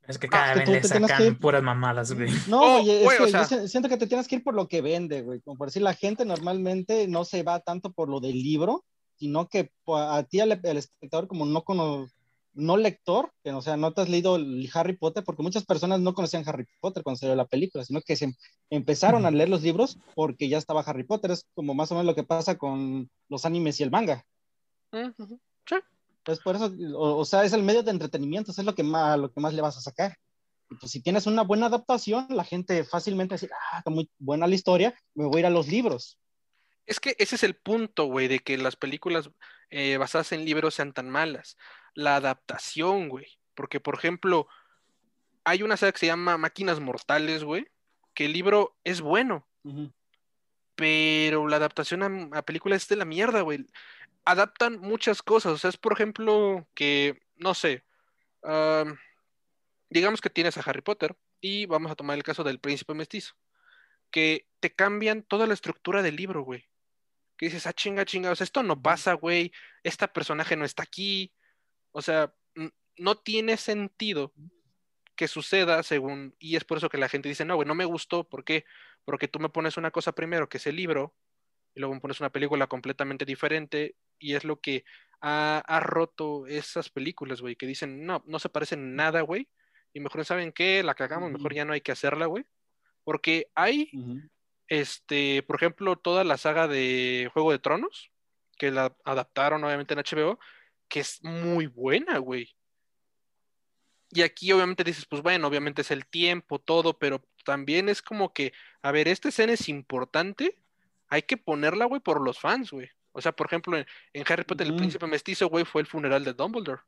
[0.08, 2.28] Es que Ah, cada vez le sacan que- puras mamadas, güey.
[2.48, 4.34] No, Oh, güey, es güey, o que sea- yo si- siento que te tienes que
[4.36, 5.40] ir por lo que vende, güey.
[5.42, 9.46] Como por decir, la gente normalmente no se va tanto por lo del libro, sino
[9.48, 12.08] que a ti, al, al espectador, como no cono-
[12.54, 16.00] no lector, que o sea, no te has leído el Harry Potter, porque muchas personas
[16.00, 18.34] no conocían Harry Potter cuando salió la película, sino que se
[18.70, 21.30] empezaron a leer los libros porque ya estaba Harry Potter.
[21.30, 24.24] Es como más o menos lo que pasa con los animes y el manga.
[24.92, 25.40] Ujú.
[26.24, 28.84] Pues por eso, o, o sea, es el medio de entretenimiento, eso es lo que
[28.84, 30.16] más, lo que más le vas a sacar.
[30.70, 33.90] Y pues si tienes una buena adaptación, la gente fácilmente va a decir, ah, está
[33.90, 36.18] muy buena la historia, me voy a ir a los libros.
[36.86, 39.30] Es que ese es el punto, güey, de que las películas
[39.70, 41.56] eh, basadas en libros sean tan malas.
[41.94, 43.26] La adaptación, güey.
[43.54, 44.48] Porque, por ejemplo,
[45.44, 47.66] hay una saga que se llama Máquinas Mortales, güey,
[48.14, 49.48] que el libro es bueno,
[50.74, 53.66] pero la adaptación a, a película es de la mierda, güey.
[54.24, 55.52] Adaptan muchas cosas.
[55.52, 57.84] O sea, es por ejemplo que, no sé,
[58.42, 58.98] am,
[59.90, 63.34] digamos que tienes a Harry Potter y vamos a tomar el caso del príncipe mestizo,
[64.10, 66.68] que te cambian toda la estructura del libro, güey.
[67.42, 69.50] Que dices, ah, chinga, chinga, o sea, esto no pasa, güey,
[69.82, 71.32] esta personaje no está aquí.
[71.90, 72.32] O sea,
[72.96, 74.32] no tiene sentido
[75.16, 77.84] que suceda según, y es por eso que la gente dice, no, güey, no me
[77.84, 78.64] gustó, ¿por qué?
[79.04, 81.16] Porque tú me pones una cosa primero, que es el libro,
[81.74, 84.84] y luego me pones una película completamente diferente, y es lo que
[85.20, 89.48] ha, ha roto esas películas, güey, que dicen, no, no se parecen en nada, güey,
[89.92, 90.84] y mejor, ¿saben qué?
[90.84, 92.44] La cagamos, mejor ya no hay que hacerla, güey.
[93.02, 93.90] Porque hay.
[94.72, 98.10] Este, por ejemplo, toda la saga de Juego de Tronos,
[98.56, 100.38] que la adaptaron obviamente en HBO,
[100.88, 102.56] que es muy buena, güey.
[104.08, 108.32] Y aquí obviamente dices, pues bueno, obviamente es el tiempo, todo, pero también es como
[108.32, 110.58] que, a ver, esta escena es importante,
[111.08, 112.88] hay que ponerla, güey, por los fans, güey.
[113.12, 116.24] O sea, por ejemplo, en, en Harry Potter, el príncipe mestizo, güey, fue el funeral
[116.24, 116.80] de Dumbledore.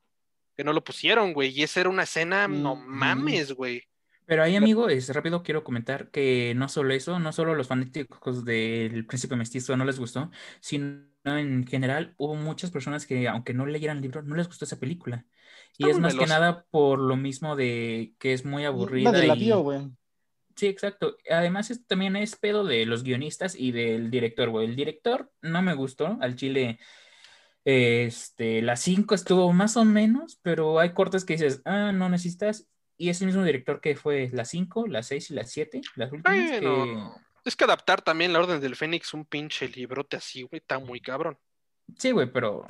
[0.57, 3.87] Que no lo pusieron, güey, y esa era una escena, no mames, güey.
[4.27, 8.45] Pero ahí, amigo, es rápido quiero comentar que no solo eso, no solo los fanáticos
[8.45, 13.67] del Príncipe Mestizo no les gustó, sino en general hubo muchas personas que, aunque no
[13.67, 15.27] leyeran el libro, no les gustó esa película.
[15.77, 19.13] Y Está es más que nada por lo mismo de que es muy aburrida.
[19.13, 19.91] La y- vio, güey.
[20.57, 21.17] Sí, exacto.
[21.31, 24.67] Además, esto también es pedo de los guionistas y del director, güey.
[24.69, 26.17] El director no me gustó.
[26.21, 26.79] Al chile,
[27.65, 32.69] este, la 5 estuvo más o menos, pero hay cortes que dices, ah, no necesitas.
[32.97, 36.13] Y es el mismo director que fue la 5, la 6 y la 7, las
[36.13, 36.51] últimas.
[36.51, 40.61] que- Bueno, es que adaptar también la Orden del Fénix, un pinche librote así, güey,
[40.61, 41.37] está muy cabrón.
[41.99, 42.65] Sí, güey, pero.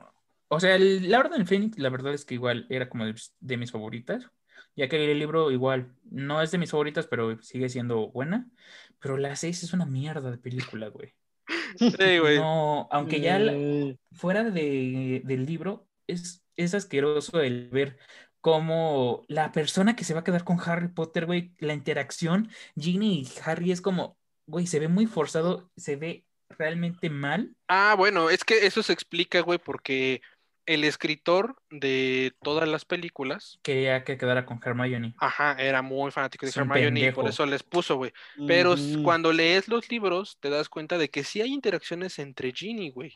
[0.48, 3.14] O sea, el- la Orden del Fénix, la verdad es que igual era como de,
[3.40, 4.26] de mis favoritas.
[4.76, 8.48] Ya que el libro igual no es de mis favoritas, pero sigue siendo buena.
[9.00, 11.14] Pero la 6 es una mierda de película, güey.
[11.78, 12.38] Sí, güey.
[12.38, 17.98] No, aunque ya la- Eh, fuera de, del libro, es, es asqueroso el ver
[18.44, 23.20] cómo la persona que se va a quedar con Harry Potter, güey, la interacción, Ginny
[23.22, 27.57] y Harry es como, güey, se ve muy forzado, se ve realmente mal.
[27.68, 30.20] Ah, bueno, es que eso se explica, güey, porque
[30.66, 35.14] el escritor de todas las películas, Quería que quedara con Hermione.
[35.16, 38.12] ajá, era muy fanático de Es Hermione y por eso les puso, güey.
[38.46, 42.90] Pero cuando lees los libros, te das cuenta de que sí hay interacciones entre Ginny,
[42.90, 43.14] güey.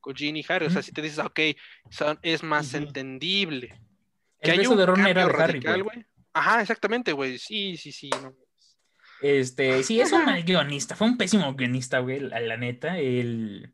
[0.00, 0.66] Con Ginny y Harry.
[0.66, 1.40] O sea, si te dices, ok,
[1.88, 3.80] son- es más entendible.
[4.44, 5.96] El hay beso un de Ron era de Harry, radical, güey.
[5.96, 6.06] güey.
[6.32, 7.38] Ajá, exactamente, güey.
[7.38, 8.10] Sí, sí, sí.
[8.22, 8.34] no.
[9.22, 12.98] Este, sí, es un mal guionista, fue un pésimo guionista, güey, la, la neta.
[12.98, 13.72] El...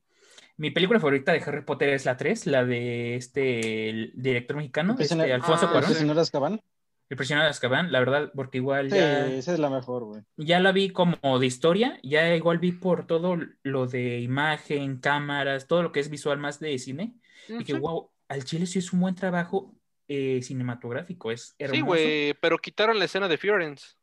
[0.56, 4.92] Mi película favorita de Harry Potter es la 3, la de este el director mexicano,
[4.92, 6.60] El prisionero- este, Alfonso Ah, ¿El Cuarón, de Azkaban?
[7.08, 10.22] El prisionero de Azkaban, la verdad, porque igual Sí, ya, esa es la mejor, güey.
[10.36, 15.66] ya la vi como de historia, ya igual vi por todo lo de imagen, cámaras,
[15.66, 17.14] todo lo que es visual más de cine,
[17.48, 19.74] y que wow, al chile sí es un buen trabajo
[20.12, 21.76] eh, cinematográfico, es hermoso.
[21.76, 23.94] Sí, güey, pero quitaron la escena de Florence.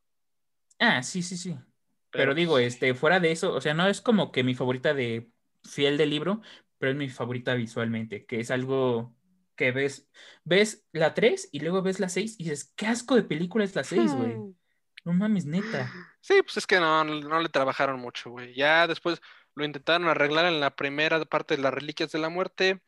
[0.79, 1.49] Ah, sí, sí, sí.
[1.49, 1.65] Pero,
[2.11, 4.93] Pero, digo, pues, este, fuera de eso, o sea, no es como que mi favorita
[4.93, 5.29] de
[5.65, 6.41] fiel del libro,
[6.77, 9.13] pero es mi favorita visualmente, que es algo
[9.57, 10.07] que ves,
[10.45, 13.75] ves la 3 y luego ves la 6 y dices, qué asco de película es
[13.75, 14.33] la 6, güey.
[14.33, 14.55] Hmm.
[15.03, 15.91] No mames, neta.
[16.21, 18.55] Sí, pues es que no, no le trabajaron mucho, güey.
[18.55, 19.21] Ya después
[19.55, 22.81] lo intentaron arreglar en la primera parte de las Reliquias de la Muerte.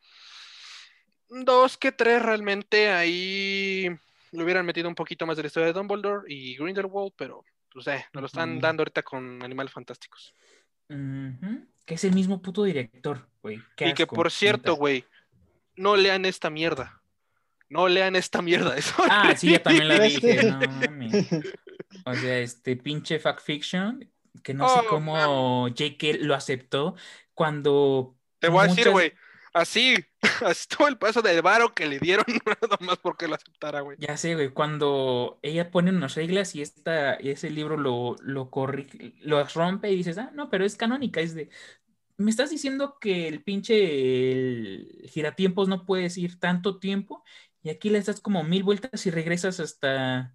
[1.30, 3.88] Dos que tres realmente ahí
[4.32, 7.86] le hubieran metido un poquito más de la historia de Dumbledore y Grindelwald, pero pues
[7.86, 8.60] eh, nos lo están Ujú.
[8.60, 10.34] dando ahorita con Animales Fantásticos.
[10.88, 13.62] Que es el mismo puto director, güey.
[13.78, 15.04] Y que por cierto, güey,
[15.76, 17.00] no lean esta mierda.
[17.68, 18.76] No lean esta mierda.
[18.76, 20.58] Es Ah, sí, ya también la ¿Ves dije, no.
[22.04, 24.10] O sea, este pinche fact fiction,
[24.42, 26.18] que no sé Oh, cómo J.K.
[26.20, 26.96] lo aceptó
[27.34, 29.12] cuando Te voy a decir, güey,
[29.52, 29.94] así,
[30.46, 33.96] así todo el paso del varo que le dieron, nada más porque lo aceptara, güey.
[34.00, 39.14] Ya sé, güey, cuando ella pone unas reglas y esta, ese libro lo, lo corrige,
[39.20, 41.50] lo rompe y dices, ah, no, pero es canónica, es de,
[42.16, 47.24] me estás diciendo que el pinche el giratiempos no puedes ir tanto tiempo
[47.62, 50.34] y aquí le das como mil vueltas y regresas hasta,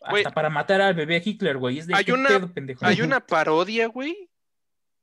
[0.00, 2.84] hasta para matar al bebé Hitler, güey, es de Hay una- pendejo.
[2.84, 4.25] Hay una parodia, güey,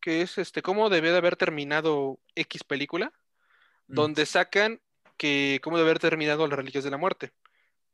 [0.03, 3.13] que es este, cómo debe de haber terminado X película,
[3.87, 3.95] Mm.
[3.95, 4.81] donde sacan
[5.17, 7.31] que cómo debe haber terminado las reliquias de la muerte.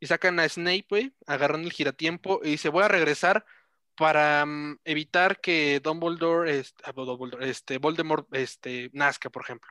[0.00, 3.44] Y sacan a Snape, güey, agarrando el giratiempo y dice, voy a regresar
[3.96, 9.70] para mm, evitar que Dumbledore, este, ah, Dumbledore, este, Voldemort, este, nazca, por ejemplo.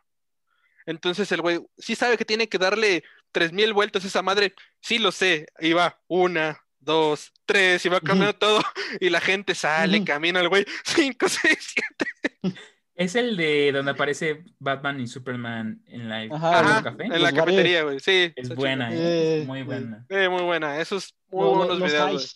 [0.85, 4.53] Entonces el güey sí sabe que tiene que darle tres mil vueltas a esa madre.
[4.81, 5.47] Sí lo sé.
[5.59, 8.61] Y va una, dos, tres, y va cambiando todo.
[8.99, 10.65] Y la gente sale, camina el güey.
[10.83, 12.05] Cinco, seis, siete.
[12.99, 17.03] Es el de donde aparece Batman y Superman en la Ajá, en café.
[17.05, 18.01] en la cafetería, güey.
[18.01, 18.33] Sí.
[18.35, 20.05] Es buena, eh, muy buena.
[20.09, 20.81] Eh, muy buena.
[20.81, 22.27] Esos muy buenos videos, güey.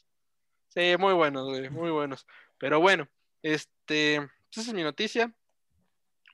[0.69, 2.25] Sí, muy buenos, güey, muy buenos.
[2.57, 3.09] Pero bueno,
[3.41, 5.33] este, esa es mi noticia.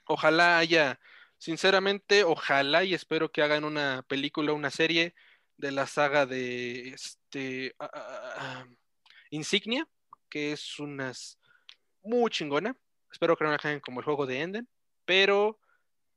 [0.05, 0.99] Ojalá haya,
[1.39, 5.15] sinceramente, ojalá y espero que hagan una película, una serie
[5.57, 8.65] de la saga de este ah, ah, ah,
[9.31, 9.87] Insignia,
[10.29, 11.39] que es unas
[12.03, 12.77] muy chingona.
[13.11, 14.67] Espero que no la hagan como el juego de Enden,
[15.05, 15.59] pero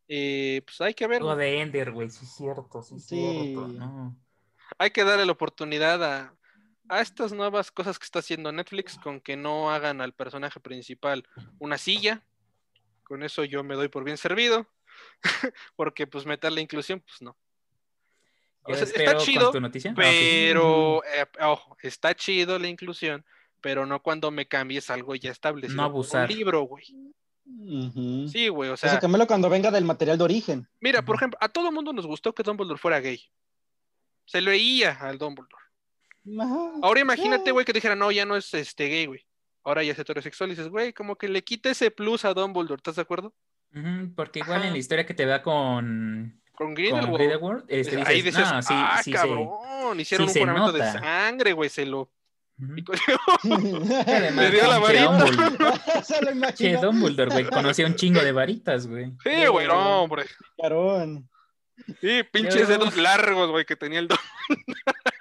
[0.09, 1.21] eh, pues hay que ver.
[1.23, 3.17] Juego de Ender, güey, sí es cierto, sí es Sí.
[3.17, 3.69] cierto.
[3.69, 4.17] No.
[4.79, 6.35] Hay que darle la oportunidad a,
[6.89, 11.27] a estas nuevas cosas que está haciendo Netflix con que no hagan al personaje principal
[11.59, 12.23] una silla.
[13.05, 14.67] Con eso yo me doy por bien servido.
[15.77, 17.37] Porque pues meter la inclusión, pues no.
[18.65, 19.51] O sea, está chido.
[19.55, 23.25] Ah, pero, eh, ojo, está chido la inclusión,
[23.63, 25.77] pero no cuando me cambies algo ya establecido.
[25.77, 26.29] No abusar.
[26.31, 26.85] Un libro, güey.
[28.29, 30.69] Sí, güey, o Eso sea, cámbialo cuando venga del material de origen.
[30.81, 33.23] mira, por ejemplo, a todo mundo nos gustó que Dumbledore fuera gay.
[34.27, 35.65] Se le veía al Dumbledore.
[36.41, 36.71] Ajá.
[36.83, 39.27] Ahora imagínate, güey, que dijera, no, ya no es este gay, güey.
[39.65, 42.77] Ahora ya es heterosexual y dices, güey, como que le quita ese plus a Dumbledore,
[42.77, 43.35] ¿estás de acuerdo?
[44.17, 44.67] Porque igual Ajá.
[44.67, 47.65] en la historia que te da con, Con con Grindelwald.
[47.69, 51.01] Este, Ahí dices, no, sí, ah, sí cabrón, hicieron sí un juramento de nota".
[51.01, 52.11] sangre, güey, se lo...
[52.63, 52.75] Ujú.
[54.37, 55.19] Le dio la varita.
[55.19, 55.81] Dumbledore.
[56.05, 56.77] Se lo Che.
[56.77, 59.13] Dumbledore, güey, conocía un chingo de varitas, güey.
[59.23, 60.27] Sí, güey, no, hombre.
[60.61, 61.29] Carón.
[62.01, 65.12] Sí, pinches dedos largos, güey, que tenía el Dumbledore.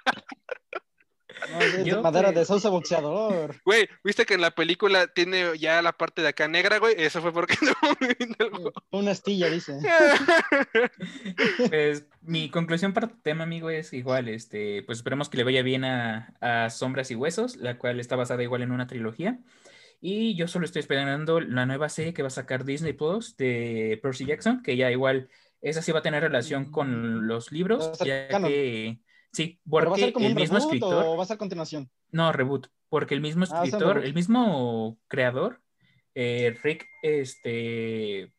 [1.86, 3.60] No, madera de sauce boxeador.
[3.64, 6.94] Güey, ¿viste que en la película tiene ya la parte de acá negra, güey?
[6.98, 7.56] Eso fue porque
[8.38, 8.72] no.
[8.90, 9.78] Una astilla, dice.
[11.68, 15.62] Pues mi conclusión para tu tema, amigo, es igual, este, pues esperemos que le vaya
[15.62, 19.38] bien a, a Sombras y Huesos, la cual está basada igual en una trilogía.
[20.04, 24.00] Y yo solo estoy esperando la nueva serie que va a sacar Disney Plus de
[24.02, 25.28] Percy Jackson, que ya igual,
[25.60, 28.50] esa sí va a tener relación con los libros, ya canon.
[28.50, 28.98] que,
[29.32, 31.26] sí, ¿Pero va a porque ser como el un mismo reboot escritor, o va a
[31.26, 31.90] ser continuación?
[32.10, 35.60] no, reboot, porque el mismo Ah, escritor, el mismo creador,
[36.14, 38.32] eh, Rick, este,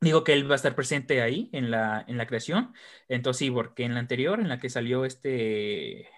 [0.00, 2.74] digo que él va a estar presente ahí en la, en la creación.
[3.08, 6.08] Entonces sí, porque en la anterior, en la que salió este,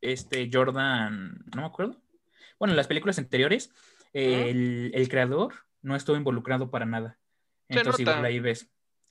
[0.00, 2.00] este Jordan, no me acuerdo.
[2.58, 3.72] Bueno, en las películas anteriores,
[4.12, 7.18] eh, el, el creador no estuvo involucrado para nada.
[7.68, 8.70] Entonces igual ahí ves.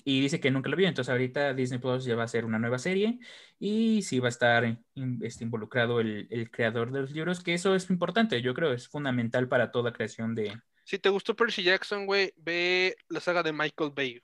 [0.10, 0.88] Y dice que nunca lo vio.
[0.88, 3.20] Entonces ahorita Disney Plus ya va a hacer una nueva serie
[3.60, 7.54] y sí va a estar in- este, involucrado el, el creador de los libros, que
[7.54, 10.58] eso es importante, yo creo, es fundamental para toda creación de...
[10.86, 14.22] Si te gustó Percy Jackson, güey, ve la saga de Michael Bay.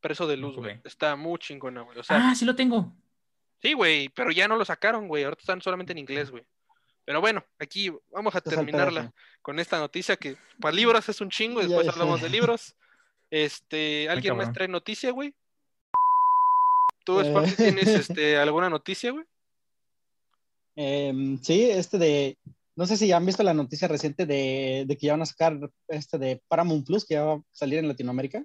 [0.00, 0.80] Preso de luz, güey.
[0.84, 1.98] Está muy chingona, güey.
[1.98, 2.92] O sea, Ah, sí lo tengo.
[3.62, 5.22] sí, güey, pero ya no lo sacaron, güey.
[5.22, 6.44] Ahorita están solamente en inglés, güey.
[7.04, 11.60] Pero bueno, aquí vamos a terminarla con esta noticia que para libros es un chingo,
[11.62, 12.74] y después hablamos de libros.
[13.44, 15.34] Este, ¿alguien más trae noticia, güey?
[17.04, 17.24] ¿Tú, Eh.
[17.24, 17.86] Sparky, tienes
[18.18, 19.26] este, alguna noticia, güey?
[20.74, 22.38] Em, sí, este de.
[22.74, 25.26] No sé si ya han visto la noticia reciente de, de que ya van a
[25.26, 28.42] sacar este de Paramount Plus, que ya va a salir en Latinoamérica.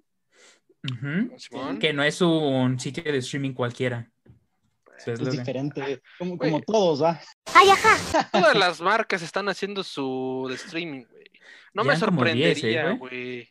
[1.79, 4.09] Que no es un sitio de streaming cualquiera.
[4.97, 6.51] Su Es diferente, como, Güey.
[6.51, 7.19] como todos, va.
[8.31, 11.23] Todas las marcas están haciendo su de streaming, güey.
[11.73, 12.97] No me Llevan como 10, ¿eh, sorprendería, güey?
[12.97, 13.49] güey.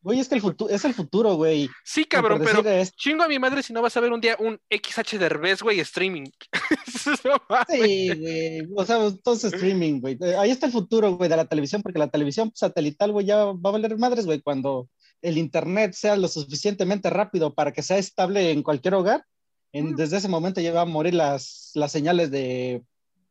[0.00, 1.68] Güey, es que el futuro, es el futuro, güey.
[1.84, 4.36] Sí, cabrón, pero es- chingo a mi madre si no vas a ver un día
[4.38, 6.24] un XH Derbez, güey, streaming.
[7.68, 8.60] Sí, güey.
[8.76, 10.16] O sea, todo es streaming, güey.
[10.20, 13.44] Eh, Ahí está el futuro, güey, de la televisión, porque la televisión satelital, güey, ya
[13.44, 14.88] va a valer madres, güey, cuando
[15.22, 19.24] el internet sea lo suficientemente rápido para que sea estable en cualquier hogar.
[19.72, 22.82] En, desde ese momento ya van a morir las, las señales de,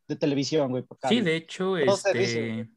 [0.07, 0.83] de televisión, güey.
[1.09, 2.69] Sí, de hecho, Todo servicio, este...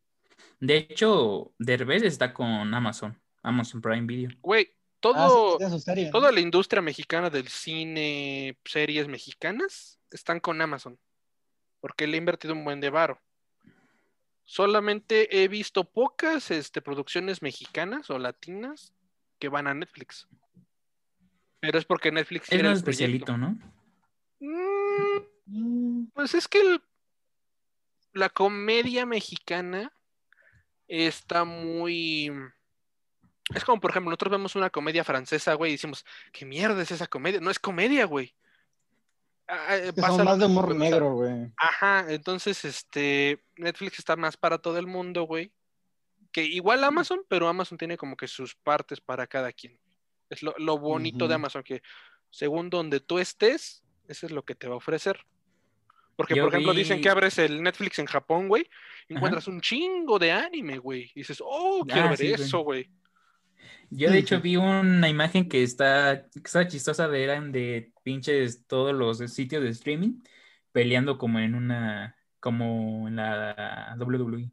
[0.61, 4.31] De hecho, Derbez está con Amazon, Amazon Prime Video.
[4.40, 4.68] Güey,
[5.03, 6.11] Ah, sí, todo, serie.
[6.11, 10.98] toda la industria mexicana del cine, series mexicanas, están con Amazon.
[11.81, 13.18] Porque le he invertido un buen de varo.
[14.44, 18.92] Solamente he visto pocas este, producciones mexicanas o latinas
[19.38, 20.29] que van a Netflix.
[21.61, 22.72] Pero es porque Netflix Es proyecto.
[22.79, 23.59] especialito, ¿no?
[24.40, 26.83] Mm, Pues es que el-
[28.12, 29.92] la comedia mexicana
[30.88, 32.31] está muy...
[33.54, 36.90] Es como, por ejemplo, nosotros vemos una comedia francesa, güey, y decimos, ¿qué mierda es
[36.90, 37.40] esa comedia?
[37.40, 38.34] No es comedia, güey.
[39.48, 41.52] Ah, eh, que son lo más de humor negro, güey.
[41.56, 45.53] Ajá, entonces, este, Netflix está más para todo el mundo, güey.
[46.30, 49.80] Que igual Amazon, pero Amazon tiene como que sus partes para cada quien.
[50.28, 51.34] Es lo, lo bonito de.
[51.34, 51.82] Amazon, que
[52.30, 55.26] según donde tú estés, eso es lo que te va a ofrecer.
[56.14, 58.68] Porque, Yo por ejemplo, vi- dicen que abres el Netflix en Japón, güey,
[59.09, 61.11] y encuentras un chingo de anime, güey.
[61.16, 62.40] Y dices, oh, quiero Ah, ver sí, güey.
[62.40, 62.88] eso, güey.
[63.91, 68.66] Yo de hecho vi una imagen que está, que está chistosa de eran de pinches
[68.66, 70.22] todos los sitios de streaming
[70.72, 73.97] peleando como en una, como en la.
[73.99, 74.51] WWE.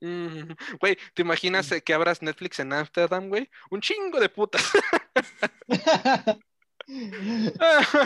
[0.00, 3.50] Mm, Güey, ¿te imaginas que abras Netflix en Amsterdam, güey?
[3.70, 4.70] Un chingo de putas.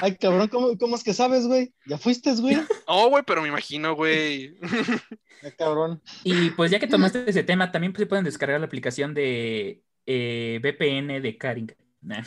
[0.03, 1.73] Ay, cabrón, ¿cómo, cómo es que sabes, güey?
[1.87, 2.57] ¿Ya fuiste, güey?
[2.87, 4.57] Oh, güey, pero me imagino, güey.
[5.43, 6.03] Ay, cabrón.
[6.25, 10.59] Y pues ya que tomaste ese tema, también se pueden descargar la aplicación de eh,
[10.63, 11.73] VPN de Karing.
[12.03, 12.23] Nah.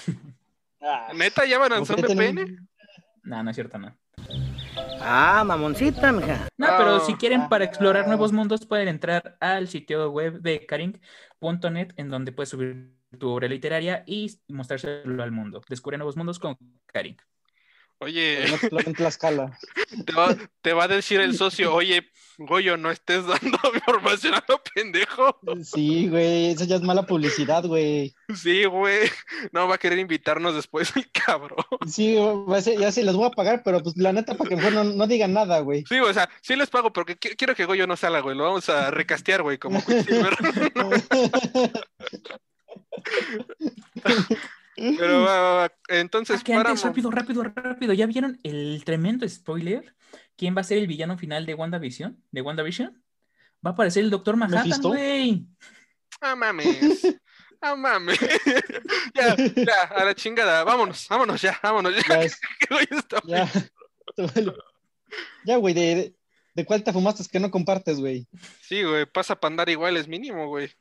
[0.81, 2.45] Ah, ¿Neta ya van a lanzar ¿por qué VPN?
[2.45, 2.69] tienen-
[3.23, 3.93] No, no es cierto, no.
[5.01, 6.47] Ah, mamoncita, mija.
[6.57, 7.17] No, pero si Ah.
[7.19, 12.49] quieren para explorar nuevos mundos pueden entrar al sitio web de Karing.net en donde puedes
[12.49, 15.61] subir tu obra literaria y mostrárselo al mundo.
[15.67, 17.17] Descubre nuevos mundos con Karing.
[17.99, 18.45] Oye,
[18.97, 19.57] Tlaxcala.
[20.05, 24.43] te va, te va a decir el socio, oye, Goyo, no estés dando información a
[24.47, 25.39] lo pendejo.
[25.63, 28.13] Sí, güey, eso ya es mala publicidad, güey.
[28.35, 29.09] Sí, güey.
[29.53, 31.63] No va a querer invitarnos después el cabrón.
[31.87, 34.49] Sí, va a ser- ya sí les voy a pagar, pero pues la neta para
[34.49, 35.85] que mejor no, no digan nada, güey.
[35.87, 38.35] Sí, o sea, sí les pago porque qui- quiero que Goyo no salga, güey.
[38.35, 40.35] Lo vamos a recastear, güey, como Quicksilver.
[44.75, 45.71] Pero va, va, va.
[45.89, 47.93] Entonces, Ah, que antes, rápido, rápido, rápido.
[47.93, 49.95] ¿Ya vieron el tremendo spoiler?
[50.35, 52.21] ¿Quién va a ser el villano final de WandaVision?
[52.31, 53.01] ¿De WandaVision?
[53.65, 55.47] Va a aparecer el Doctor Manhattan, güey.
[56.21, 57.17] Ah, mames.
[57.61, 58.19] Ah, mames.
[59.15, 60.63] ya, ya, a la chingada.
[60.63, 62.19] Vámonos, vámonos ya, vámonos ya.
[65.45, 66.15] Ya, güey, de, de,
[66.55, 68.27] de cuál te fumaste que no compartes, güey.
[68.61, 70.71] Sí, güey, pasa para andar igual, es mínimo, güey.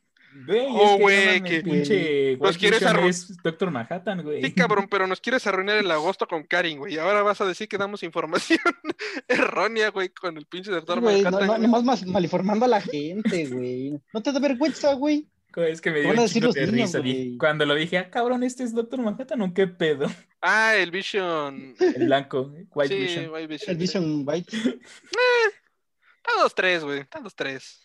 [0.46, 3.70] Güey, Oh, es que no güey, que- pinche Los White quieres Vision arru- es Doctor
[3.70, 4.42] Manhattan, güey.
[4.42, 6.98] Sí, cabrón, pero nos quieres arruinar el agosto con Karin, güey.
[6.98, 8.58] Ahora vas a decir que damos información
[9.28, 11.62] errónea, güey, con el pinche doctor Güey, no, Manhattan, no, güey.
[11.70, 14.00] nomás mal- malinformando a la gente, güey.
[14.12, 15.28] No te da vergüenza, güey.
[15.56, 16.98] Es que me dio un decir chingo los de niños, risa.
[16.98, 17.38] dije- güey.
[17.38, 20.10] Cuando lo dije, ah, cabrón, este es Doctor Manhattan, ¿o qué pedo?
[20.40, 21.76] Ah, el Vision.
[21.78, 23.30] El blanco, White sí, Vision.
[23.32, 23.70] White Vision.
[23.70, 24.56] El Vision White.
[24.56, 26.98] Está dos, tres, güey.
[27.00, 27.83] Está dos, tres.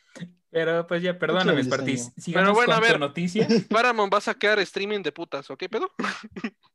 [0.51, 2.11] Pero pues ya, perdóname, Spartis.
[2.17, 2.99] Sigamos bueno, a ver.
[2.99, 3.47] noticia.
[3.69, 5.91] Paramount va a sacar streaming de putas, ¿ok, pedo?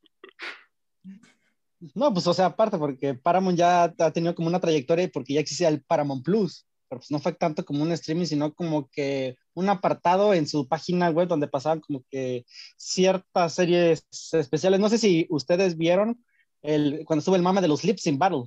[1.95, 5.41] No, pues, o sea, aparte, porque Paramount ya ha tenido como una trayectoria porque ya
[5.41, 6.67] existía el Paramount Plus.
[6.89, 10.67] Pero pues no fue tanto como un streaming, sino como que un apartado en su
[10.67, 12.47] página web donde pasaban como que
[12.79, 14.81] ciertas series especiales.
[14.81, 16.25] No sé si ustedes vieron
[16.63, 18.45] el, cuando estuvo el mame de los Lips in Battle.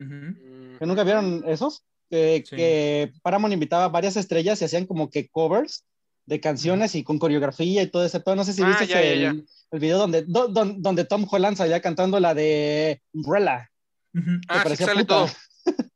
[0.00, 0.78] Ujú.
[0.78, 1.84] ¿Que nunca vieron esos?
[2.10, 2.56] Que, Sí.
[2.56, 5.84] que Paramount invitaba a varias estrellas y hacían como que covers
[6.26, 8.36] de canciones y con coreografía y todo ese pedo.
[8.36, 9.34] No sé si Ah, viste ya, el, ya.
[9.72, 13.70] el video donde, do- don- donde Tom Holland salía cantando la de Umbrella.
[14.14, 14.30] Ujú.
[14.48, 15.14] Ah, sí, parecía sale puta.
[15.14, 15.28] todo.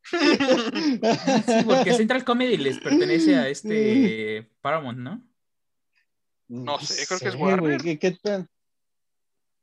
[1.47, 5.23] Sí, porque Central Comedy les pertenece a este Paramount, ¿no?
[6.49, 7.81] No sé, creo que es Warner.
[7.81, 8.49] ¿qué- qué tal?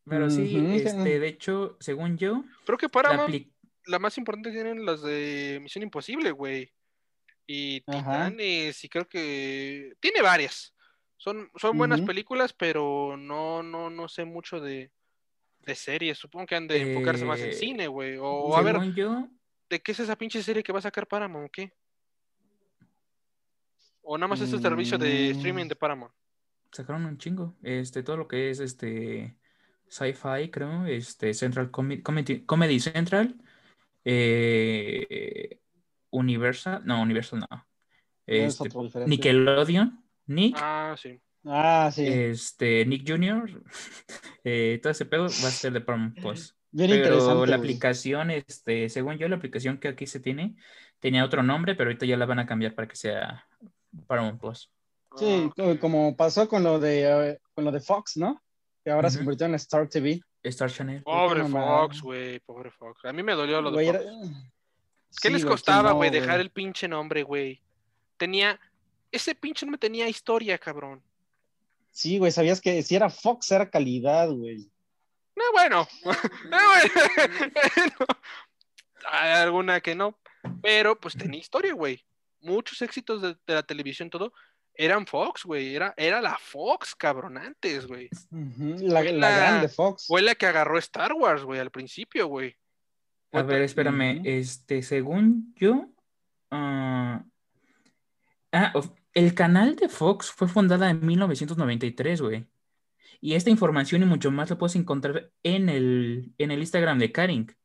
[0.07, 3.33] Pero sí, este, de hecho, según yo, Creo que Paramount,
[3.87, 6.71] la más importante tienen las de Misión Imposible, güey.
[7.47, 8.25] Y Ajá.
[8.29, 10.73] Titanes, y creo que tiene varias.
[11.17, 14.91] Son, son buenas películas, pero no, no, no sé mucho de,
[15.59, 16.17] de series.
[16.17, 18.17] Supongo que han de enfocarse más en Eh, cine, güey.
[18.19, 19.27] O a ver, yo,
[19.69, 21.71] ¿de qué es esa pinche serie que va a sacar Paramount o qué?
[24.01, 25.37] O nada más es el servicio de Mm.
[25.37, 26.13] streaming de Paramount.
[26.71, 27.55] sacaron un chingo.
[27.63, 29.37] Este, todo lo que es este
[29.87, 33.33] sci-fi, creo, este, Central Comedy, Comedy Central,
[34.05, 35.59] eh,
[36.11, 37.67] Universal, no, Universal no.
[38.25, 38.69] Es Este.
[39.07, 41.19] Nickelodeon, Nick, Ah, sí.
[41.43, 42.05] Ah, sí.
[42.07, 43.61] este, Nick Jr.,
[44.43, 46.55] eh, todo ese pedo va a ser de Paramount Plus.
[46.71, 47.47] Bien Pero interesante.
[47.47, 50.55] la aplicación, este, según yo, la aplicación que aquí se tiene
[50.99, 53.47] tenía otro nombre, pero ahorita ya la van a cambiar para que sea
[54.07, 54.71] Paramount Plus.
[55.17, 58.41] Sí, Ah, co- como pasó con lo de eh, con lo de Fox, ¿no?
[58.83, 60.19] Que ahora se convirtió en Star TV.
[60.49, 61.03] Star Channel.
[61.03, 61.43] Pobre.
[61.47, 63.03] Fox, güey, pobre Fox.
[63.05, 64.01] A mí me dolió lo de Fox.
[64.01, 64.11] era-
[65.21, 67.61] ¿Qué Sí, les güey, costaba, no, güey, dejar el pinche nombre, güey?
[68.17, 68.59] Tenía.
[69.11, 71.01] Ese pinche nombre tenía historia, cabrón.
[71.91, 74.69] Sí, güey, sabías que si era Fox era calidad, güey.
[75.35, 75.87] No, bueno.
[76.49, 77.95] No, bueno.
[79.09, 80.17] Hay alguna que no.
[80.61, 82.03] Pero pues tenía historia, güey.
[82.41, 84.33] Muchos éxitos de, de la televisión, todo,
[84.77, 85.75] eran Fox, güey.
[85.75, 88.09] Era, era la Fox, cabrón, antes, güey.
[88.31, 90.07] La, Fue la la- grande Fox.
[90.07, 92.55] Fue la que agarró Star Wars, güey, al principio, güey.
[93.31, 95.89] A ver, espérame, este, según yo,
[96.51, 97.23] ah,
[98.53, 98.73] ah,
[99.13, 102.45] el canal de Fox fue fundada en 1993, güey.
[103.19, 107.11] Y esta información y mucho más lo puedes encontrar en el, en el Instagram de
[107.11, 107.55] Karing.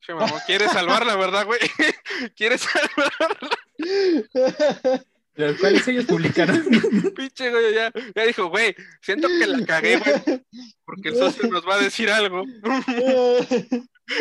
[0.00, 1.60] Che, mamón, ¿Quieres salvarla, verdad, güey?
[2.36, 3.48] ¿Quieres salvarla?
[5.34, 6.62] Los cuales ellos publicaron.
[7.16, 10.42] Pinche, güey, ya, ya dijo, güey, siento que la cagué, güey,
[10.84, 12.44] porque el socio nos va a decir algo.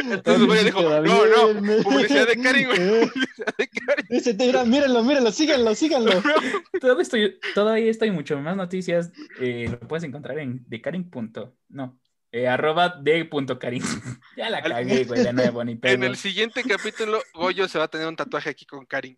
[0.10, 4.06] Entonces, güey, dijo, no, no, publicidad de Karin, güey, publicidad de Karin.
[4.10, 6.12] Dice, mira, mírenlo, mírenlo, síganlo, síganlo.
[6.82, 7.18] Todo esto,
[7.54, 11.10] todo esto y mucho más noticias eh, lo puedes encontrar en decaring.
[11.10, 12.00] punto- No,
[12.32, 13.84] Eh, arroba de punto Karim.
[14.38, 17.88] ya la cagué, güey, de nuevo, ni En el siguiente capítulo, Goyo se va a
[17.90, 19.18] tener un tatuaje aquí con Karin.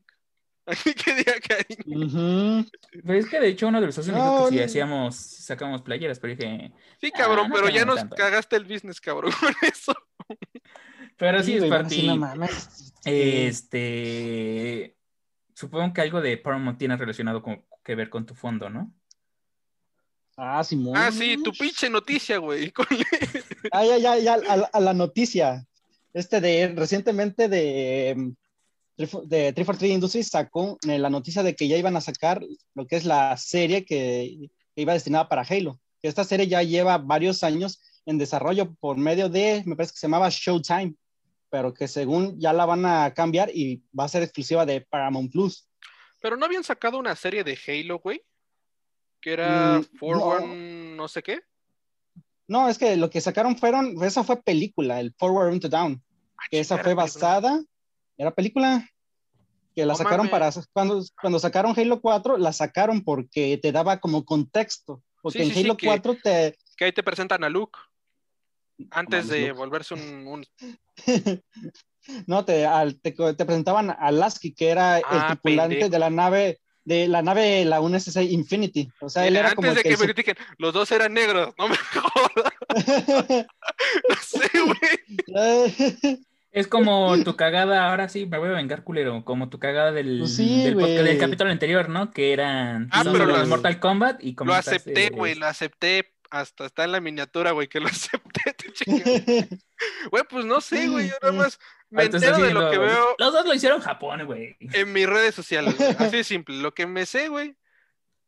[0.65, 2.65] Aquí que diga.
[3.05, 4.65] Pues es que de hecho uno de los socios No, dijo que si no.
[4.65, 8.15] hacíamos, sacamos playeras, pero dije, Sí, cabrón, Ah, no pero ya nos tanto.
[8.15, 9.93] cagaste el business, cabrón, con eso.
[11.17, 12.07] pero sí, es así, ti.
[12.07, 12.93] no mames.
[13.03, 14.95] Este,
[15.53, 18.93] supongo que algo de Paramount tiene relacionado con, que ver con tu fondo, ¿no?
[20.37, 20.95] Ah, Simón.
[20.97, 22.71] Ah, sí, tu pinche noticia, güey.
[23.71, 25.65] Ah, ya, ya, ya, a, la- a la noticia.
[26.13, 28.33] Este de recientemente de,
[28.97, 29.07] de
[29.53, 32.41] 343 Industries sacó eh, la noticia de que ya iban a sacar
[32.75, 35.79] lo que es la serie que, iba destinada para Halo.
[36.01, 40.07] Esta serie ya lleva varios años en desarrollo por medio de, me parece que se
[40.07, 40.95] llamaba Showtime,
[41.49, 45.31] pero que según ya la van a cambiar y va a ser exclusiva de Paramount
[45.31, 45.67] Plus.
[46.19, 48.21] Pero no habían sacado una serie de Halo, güey.
[49.21, 50.95] Que era Mm, For no.
[50.95, 51.41] No sé qué.
[52.47, 56.03] No, es que lo que sacaron fueron, esa fue película, el Forward into Down.
[56.51, 57.63] que esa fue basada,
[58.17, 58.87] era película
[59.75, 63.99] que la No sacaron para, cuando, cuando sacaron Halo 4, la sacaron porque te daba
[63.99, 67.43] como contexto, porque Sí, en sí, sí, Halo que- 4 te, Que ahí te presentan
[67.43, 67.79] a Luke.
[68.91, 69.51] Antes de Luke.
[69.53, 70.45] volverse un, un-
[72.27, 75.89] no, te, al- te, te presentaban a Lasky, que era Ah, el tripulante pendejo.
[75.91, 79.73] de la nave, de la nave, la UNSC Infinity, o sea, él era Antes como
[79.73, 81.53] de que que me critiquen, los dos eran negros.
[81.57, 82.53] No me jodas.
[84.09, 86.19] No sé, güey.
[86.53, 90.19] Es como tu cagada, ahora sí, me voy a vengar, culero, como tu cagada del,
[90.19, 91.03] Pues sí, del, podcast- güey.
[91.03, 92.11] del capítulo anterior, ¿no?
[92.11, 96.13] Que eran Ah, pero los lo Mortal Kombat y Lo comentaste- acepté, güey, lo acepté.
[96.29, 97.87] Hasta está en la miniatura, güey, que lo
[98.23, 98.55] acepté.
[100.11, 101.09] Güey, pues no sé, güey.
[101.09, 104.25] Yo nada más me entero de lo que veo Los dos lo hicieron en Japón,
[104.25, 104.55] güey.
[104.59, 105.79] en mis redes sociales.
[105.99, 106.55] Así de simple.
[106.57, 107.55] Lo que me sé, güey,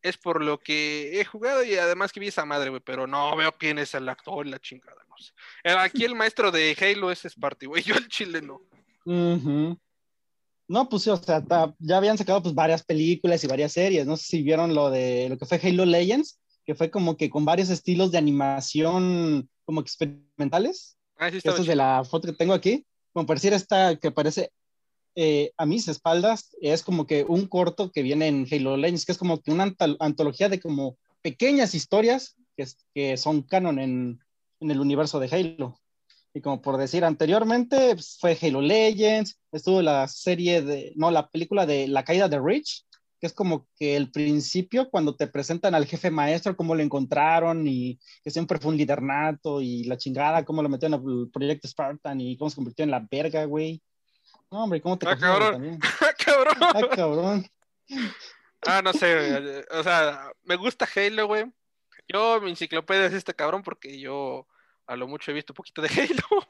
[0.01, 2.81] es por lo que he jugado y además que vi esa madre, güey.
[2.83, 5.01] Pero no veo quién es el actor, la chingada.
[5.01, 5.04] Eh,
[5.79, 7.83] Aquí el maestro de Halo es Sparty, güey.
[7.83, 8.61] Yo el chile no.
[9.05, 9.77] Ujú.
[10.67, 14.05] No, pues sí, o sea, ta- ya habían sacado pues varias películas y varias series.
[14.07, 17.29] No sé si vieron lo de lo que fue Halo Legends, que fue como que
[17.29, 20.97] con varios estilos de animación como experimentales.
[21.17, 22.85] Ah, sí, Esta es de la foto que tengo aquí.
[23.13, 24.51] Como parecer esta que parece
[25.15, 29.11] eh, a mis espaldas, es como que un corto que viene en Halo Legends, que
[29.13, 34.19] es como que una antología de como pequeñas historias que, es- que son canon en,
[34.59, 35.79] en el universo de Halo.
[36.33, 41.29] Y como por decir anteriormente, pues, fue Halo Legends, estuvo la serie de, no, la
[41.29, 42.83] película de La caída de Reach,
[43.19, 47.65] que es como que el principio cuando te presentan al jefe maestro, cómo lo encontraron
[47.65, 51.69] y que siempre fue un líder nato y la chingada, cómo lo metieron al proyecto
[51.69, 53.81] Spartan y cómo se convirtió en la verga, güey.
[54.51, 55.79] No, hombre, ¿cómo te Ah, cabrón.
[56.01, 56.55] Ah, cabrón.
[56.59, 57.47] Ah, cabrón.
[58.61, 59.63] Ah, no sé.
[59.71, 61.45] O sea, me gusta Halo, güey.
[62.07, 64.47] Yo, mi enciclopedia es este cabrón porque yo
[64.87, 65.87] a lo mucho he visto un poquito de
[66.29, 66.47] Halo.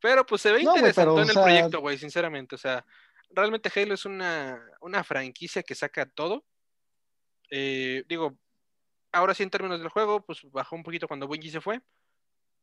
[0.00, 2.54] Pero pues se ve No, interesante en el sea- proyecto, güey, sinceramente.
[2.54, 2.84] O sea,
[3.30, 6.44] realmente Halo es una, una franquicia que saca todo.
[7.50, 8.38] Eh, digo,
[9.12, 11.80] ahora sí en términos del juego, pues bajó un poquito cuando Bungie se fue.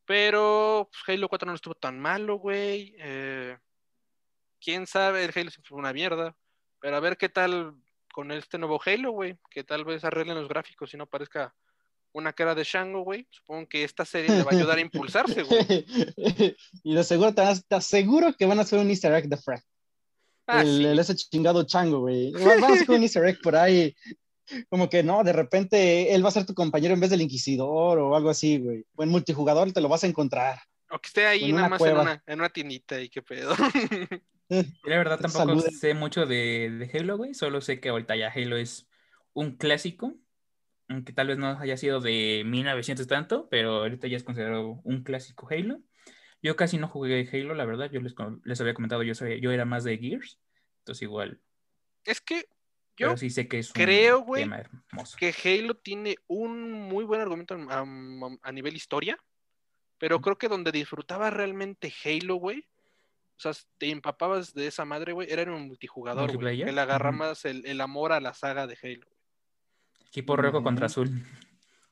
[0.06, 2.94] Pero pues, Halo 4 no estuvo tan malo, güey.
[2.98, 3.56] Eh,
[4.60, 6.34] quién sabe, el Halo fue una mierda.
[6.80, 7.74] Pero a ver qué tal
[8.12, 9.38] con este nuevo Halo, güey.
[9.50, 11.54] Que tal vez arreglen los gráficos y no parezca
[12.18, 13.26] una cara de Shango, güey.
[13.30, 15.86] Supongo que esta serie le va a ayudar a impulsarse, güey.
[16.84, 19.36] y de seguro te, vas- te aseguro que van a hacer un easter egg de
[19.36, 19.62] Frank.
[20.46, 20.84] Ah, el, sí.
[20.84, 22.32] el- ese chingado chango, güey.
[22.32, 23.94] Van a hacer un easter egg por ahí.
[24.70, 27.98] Como que no, de repente él va a ser tu compañero en vez del inquisidor
[27.98, 28.84] o algo así, güey.
[28.96, 30.58] O en multijugador te lo vas a encontrar.
[30.90, 32.00] O que esté ahí en nada una más cueva.
[32.00, 33.54] en una, en una tiendita y qué pedo.
[34.48, 35.70] Yo la verdad tampoco Saluden.
[35.78, 37.34] sé mucho de, de Halo, güey.
[37.34, 38.86] Solo sé que ahorita ya Halo es
[39.34, 40.14] un clásico.
[40.88, 45.02] Aunque tal vez no haya sido de 1900 tanto, pero ahorita ya es considerado un
[45.02, 45.80] clásico Halo.
[46.42, 47.90] Yo casi no jugué Halo, la verdad.
[47.90, 48.14] Yo les,
[48.44, 50.38] les había comentado, yo, soy, yo era más de Gears.
[50.80, 51.40] Entonces igual.
[52.04, 52.48] es que
[52.96, 54.48] yo sí sé que es un creo, güey,
[55.18, 57.84] que Halo tiene un muy buen argumento a,
[58.42, 59.16] a nivel historia,
[59.98, 62.64] pero creo que donde disfrutaba realmente Halo, güey,
[63.36, 66.80] o sea, te empapabas de esa madre, güey, era en un multijugador, güey, que le
[66.80, 69.06] agarrabas el, el amor a la saga de Halo.
[70.08, 71.24] Equipo rojo contra azul.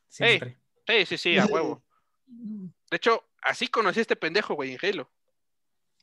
[0.08, 0.58] Siempre.
[0.86, 1.82] Sí, sí, sí, a huevo.
[2.26, 5.10] De hecho, así conocí a este pendejo, güey, en Halo.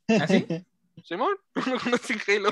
[0.09, 0.45] ¿Ah, sí?
[1.05, 2.49] Simón, lo conocí en Halo.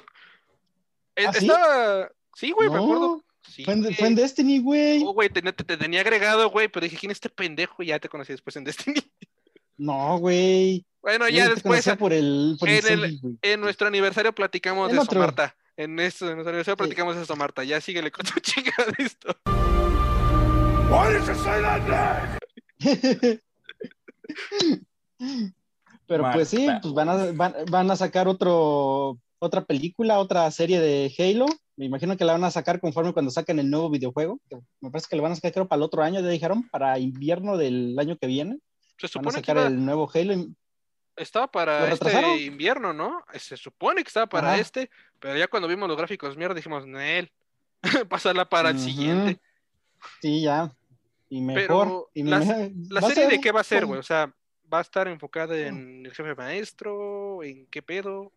[1.15, 1.45] Eh, ¿Ah, sí?
[1.45, 2.11] Estaba...
[2.35, 3.23] Sí, güey, me acuerdo.
[3.47, 3.95] Sí, Fue en, güey.
[3.95, 5.03] fue en Destiny, güey.
[5.03, 7.83] Oh, güey, te, te- te tenía agregado, güey, pero dije, ¿quién es este pendejo?
[7.83, 9.01] Y ya te conocí después en Destiny.
[9.77, 10.85] No, güey.
[11.01, 15.13] Bueno, ya después, por el, por en el- en nuestro aniversario platicamos de otro.
[15.13, 15.55] Somarta.
[15.83, 16.77] En, eso, en nuestro aniversario Sí.
[16.77, 17.63] platicamos de Somarta.
[17.63, 19.35] Ya síguele con tu chingada de esto.
[26.07, 26.81] Pero pues sí, Marta.
[26.81, 31.45] pues van a, van, van a sacar otro, otra película, otra serie de Halo.
[31.77, 34.39] Me imagino que la van a sacar conforme cuando saquen el nuevo videojuego.
[34.49, 36.67] que Me parece que lo van a sacar creo para el otro año, ya dijeron,
[36.69, 38.59] para invierno del año que viene.
[38.97, 40.45] Se Van a supone que sacar iba- el nuevo Halo.
[41.15, 43.23] estaba para este invierno, ¿no?
[43.39, 44.59] Se supone que estaba para Ajá.
[44.61, 44.89] este,
[45.21, 47.31] pero ya cuando vimos los gráficos mierda dijimos, Nel,
[48.09, 49.39] pásala para el siguiente.
[50.21, 50.75] Sí, ya.
[51.29, 51.85] Y mejor.
[51.87, 53.99] Pero y la- me- ¿La va a serie de qué va a ser, güey?
[53.99, 54.33] O sea,
[54.71, 57.43] ¿va a estar enfocada en el jefe maestro?
[57.43, 58.31] ¿En qué pedo?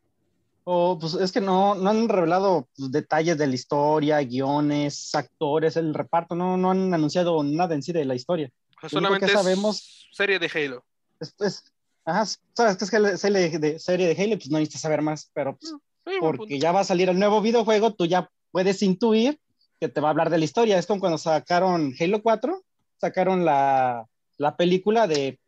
[0.66, 5.76] O, pues es que no, no han revelado pues, detalles de la historia, guiones, actores,
[5.76, 8.50] el reparto, no, no han anunciado nada en sí de la historia.
[8.76, 10.84] O sea, que solamente es sabemos- serie de Halo.
[11.20, 11.72] Es, es-
[12.06, 12.24] ajá,
[12.54, 15.74] sabes que es serie de, serie de Halo, pues no necesitas saber más, pero pues,
[16.04, 16.38] Sí, punto.
[16.38, 19.40] porque ya va a salir el nuevo videojuego, tú ya puedes intuir
[19.80, 20.78] que te va a hablar de la historia.
[20.78, 22.62] Es como cuando sacaron Halo 4,
[22.98, 24.06] sacaron la,
[24.38, 25.38] la película de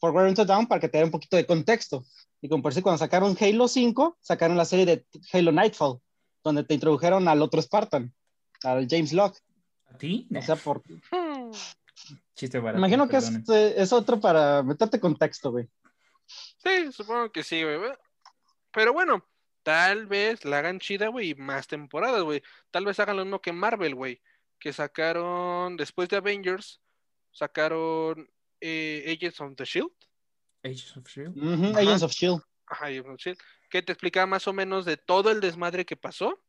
[0.00, 2.04] Forward Unto Down para que te dé un poquito de contexto.
[2.40, 6.00] Y como por decir, cuando sacaron Halo 5, sacaron la serie de Halo Nightfall,
[6.44, 8.12] donde te introdujeron al otro Spartan,
[8.62, 9.40] al James Locke.
[9.86, 10.28] ¿A ti?
[10.36, 10.82] O sea, por.
[12.34, 12.78] Chiste barato.
[12.78, 15.66] imagino que es, eh, es otro para meterte contexto, güey.
[16.26, 17.78] Sí, supongo que sí, güey.
[18.72, 19.24] Pero bueno,
[19.66, 22.40] tal vez la hagan chida, güey, y más temporadas, güey.
[22.70, 24.22] Tal vez hagan lo mismo que Marvel, güey.
[24.60, 26.80] Que sacaron, después de Avengers,
[27.32, 29.90] sacaron eh, Agents of the Shield.
[30.62, 31.76] Agents of Shield.
[31.76, 32.42] Agents of Shield.
[32.68, 33.38] Ajá, Agents of Shield.
[33.68, 36.40] Que te explicaba más o menos de todo el desmadre que pasó.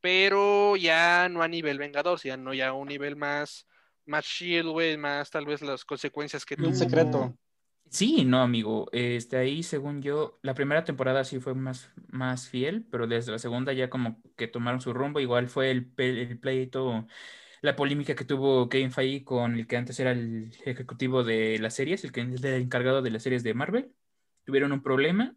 [0.00, 3.66] Pero ya no a nivel Vengador, ya no ya a un nivel más,
[4.06, 6.68] más Shield, güey, más tal vez las consecuencias que tuvo.
[6.68, 7.36] Un secreto.
[7.92, 8.88] Sí, no, amigo.
[8.92, 13.38] Este, ahí, según yo, la primera temporada sí fue más, más fiel, pero desde la
[13.40, 15.18] segunda ya como que tomaron su rumbo.
[15.18, 17.06] Igual fue el, el pleito,
[17.62, 21.74] la polémica que tuvo Kevin Feige con el que antes era el ejecutivo de las
[21.74, 23.94] series, el que el encargado de las series de Marvel.
[24.44, 25.36] Tuvieron un problema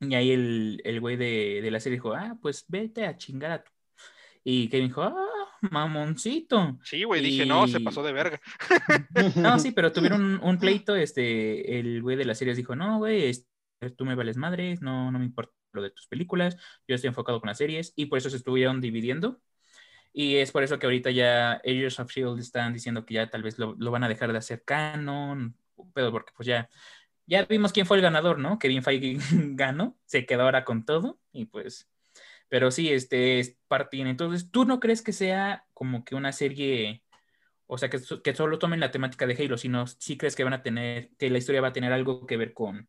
[0.00, 3.50] y ahí el, el güey de, de la serie dijo, ah, pues vete a chingar
[3.52, 3.72] a tu.
[4.44, 5.14] Y Kevin dijo, ah,
[5.70, 6.78] mamoncito.
[6.82, 8.40] Sí, güey, dije, no, se pasó de verga.
[9.36, 12.98] No, sí, pero tuvieron un, un pleito, este, el güey de las series dijo, no,
[12.98, 13.46] güey, este,
[13.96, 16.56] tú me vales madres, no, no me importa lo de tus películas,
[16.86, 19.40] yo estoy enfocado con las series, y por eso se estuvieron dividiendo,
[20.12, 22.40] y es por eso que ahorita ya Agents of S.H.I.E.L.D.
[22.40, 25.56] están diciendo que ya tal vez lo, lo van a dejar de hacer canon,
[25.94, 26.68] pero porque pues ya,
[27.26, 28.58] ya vimos quién fue el ganador, ¿no?
[28.58, 29.18] Kevin Feige
[29.54, 31.88] ganó, se quedó ahora con todo, y pues,
[32.48, 37.02] pero sí, este, es parte, entonces, ¿tú no crees que sea como que una serie...
[37.70, 40.54] O sea, que, que solo tomen la temática de Halo, sino sí crees que van
[40.54, 42.88] a tener, que la historia va a tener algo que ver con,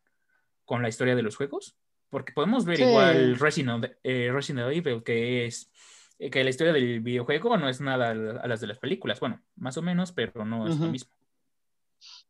[0.64, 1.76] con la historia de los juegos.
[2.10, 2.84] Porque podemos ver Sí.
[2.84, 5.70] igual Resident, eh, Resident Evil, que es
[6.18, 9.20] eh, que la historia del videojuego no es nada a las de las películas.
[9.20, 11.12] Bueno, más o menos, pero no es lo mismo.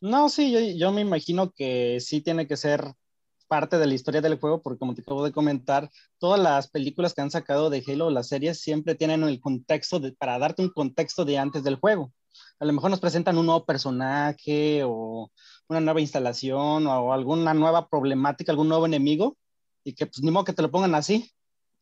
[0.01, 2.82] No, sí, yo, yo me imagino que sí tiene que ser
[3.49, 5.89] parte de la historia del juego, porque como te acabo de comentar,
[6.19, 10.39] todas las películas que han sacado de Halo, las series, siempre tienen el contexto para
[10.39, 12.13] darte un contexto de antes del juego.
[12.59, 15.31] A lo mejor nos presentan un nuevo personaje o
[15.67, 19.35] una nueva instalación o alguna nueva problemática, algún nuevo enemigo,
[19.83, 21.31] y que pues ni modo que te lo pongan así.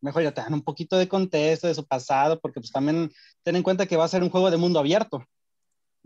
[0.01, 3.11] Mejor ya te dan un poquito de contexto de su pasado, porque pues también
[3.43, 5.24] ten en cuenta que va a ser un juego de mundo abierto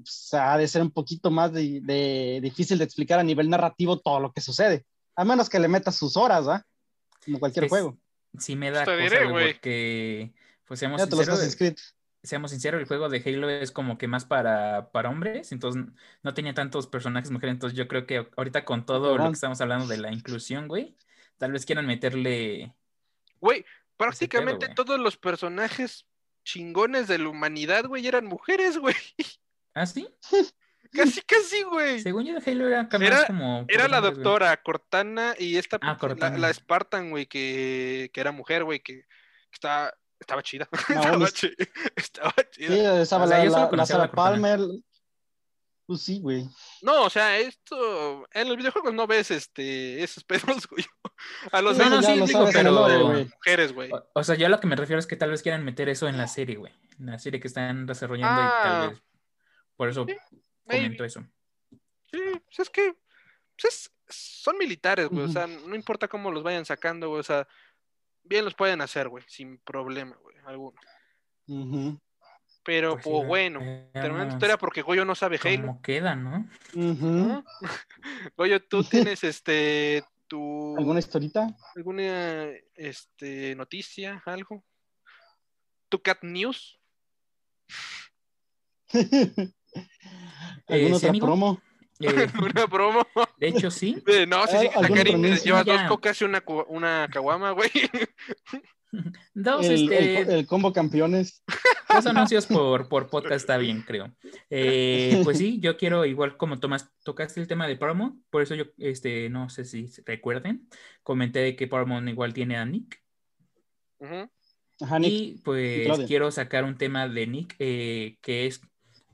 [0.01, 4.31] pues, ha de ser un poquito más difícil de explicar a nivel narrativo todo lo
[4.31, 4.85] que sucede.
[5.15, 6.65] A menos que le metas sus horas, ¿va?
[7.25, 7.97] Como cualquier Es- juego.
[8.39, 9.53] Sí me da Te cosa, diré, güey, güey.
[9.53, 10.33] porque,
[10.65, 13.97] pues seamos Ya te los has sinceros, seamos sinceros, el juego de Halo es como
[13.97, 15.83] que más para, para hombres, entonces
[16.23, 19.59] no tenía tantos personajes mujeres, entonces yo creo que ahorita con todo lo que estamos
[19.59, 20.95] hablando de la inclusión, güey,
[21.37, 22.73] tal vez quieran meterle...
[23.41, 23.65] Güey,
[23.97, 26.05] prácticamente todos los personajes
[26.45, 28.95] chingones de la humanidad, güey, eran mujeres, güey.
[29.73, 30.07] ¿Ah, sí?
[30.93, 32.01] Casi, casi, güey.
[32.01, 33.65] Según yo, Halo era Era- como...
[33.67, 34.11] Era la güey.
[34.13, 36.37] doctora Cortana y esta, Ah, la, Cortana.
[36.37, 39.05] la Spartan, güey, que, que era mujer, güey, que, que
[39.53, 40.67] estaba, estaba chida.
[40.89, 41.55] Estaba, chi-
[41.95, 42.67] estaba chida.
[42.67, 44.11] Sí, esa O sea, la, Sarah.
[44.11, 44.59] Palmer.
[45.87, 46.47] Pues sí, güey.
[46.81, 50.85] No, o sea, esto, en los videojuegos no ves este, esos pedos, güey.
[51.51, 53.25] A los No, no, sí, lo digo, pero- lore, güey.
[53.25, 53.91] mujeres, güey.
[53.91, 55.89] O, o sea, yo a lo que me refiero es que tal vez quieran meter
[55.89, 56.73] eso en la serie, güey.
[56.99, 58.61] En la serie que están desarrollando y Ah.
[58.63, 59.01] tal vez...
[59.75, 60.15] Por eso Sí,
[60.71, 61.05] comento maybe.
[61.07, 61.25] eso.
[62.11, 62.93] Sí, pues es que
[63.59, 63.91] pues es-
[64.43, 65.23] son militares, güey.
[65.25, 67.19] O sea, no importa cómo los vayan sacando, güey.
[67.19, 67.47] O sea,
[68.23, 70.79] bien los pueden hacer, güey, sin problema, güey, alguno.
[71.47, 71.99] Ujú,
[72.63, 73.59] Pero, Pues pues, sí, bueno,
[73.93, 75.61] terminando la historia porque Goyo no sabe Halo.
[75.67, 76.47] ¿Cómo queda, no?
[76.75, 77.05] ujú.
[77.07, 77.45] ¿no?
[78.37, 81.47] Goyo, tú tienes este tu ¿Alguna historita?
[81.75, 84.63] alguna este noticia, algo.
[85.89, 86.79] Tu cat news.
[90.67, 91.25] ¿Alguna sí, otra amigo.
[91.27, 91.61] promo?
[91.99, 93.05] Eh, Una promo.
[93.37, 94.01] De hecho, sí.
[94.07, 97.69] Eh, No, si sigues a ¿algún Karim, llevas dos cocas y una, una caguama, güey.
[99.33, 101.43] Dos, El, este, el co- el combo campeones.
[101.87, 104.13] dos anuncios por, por podcast está bien, creo.
[104.49, 108.53] Eh, pues sí, yo quiero, igual como Tomás, tocaste el tema de Paramount, por eso
[108.53, 110.67] yo, este, no sé si recuerden,
[111.03, 113.01] comenté de que Paramount igual tiene a Nick.
[113.99, 114.29] Ujú.
[114.81, 115.11] Ajá, Nick.
[115.13, 118.59] Y pues quiero sacar un tema de Nick, eh, que es,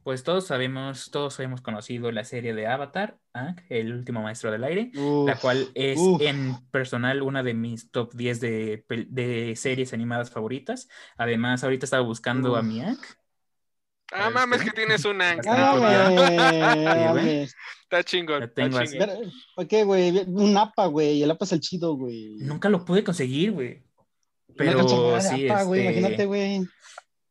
[0.07, 4.63] pues todos sabemos, todos hemos conocido la serie de Avatar, Aang, el último maestro del
[4.63, 6.21] aire, la Uf, cual es uf.
[6.21, 10.87] en personal una de mis top 10 de, de series animadas favoritas.
[11.17, 12.65] Además, ahorita estaba buscando a Uf.
[12.65, 12.97] mi Aang.
[14.13, 15.35] Ah, mames, que tienes una.
[15.35, 16.95] Bastante Ah, güey.
[17.13, 17.53] mames.
[17.83, 18.39] Está chingón.
[18.39, 18.97] La Está tengo así.
[18.97, 19.09] chingón.
[19.57, 20.23] ¿Para qué, güey?
[20.25, 21.21] Un APA, güey.
[21.21, 22.37] El APA es el chido, güey.
[22.39, 23.83] Nunca lo pude conseguir, güey.
[24.55, 24.87] Pero
[25.19, 25.81] sí, APA, güey.
[25.87, 26.61] este, Imagínate, güey.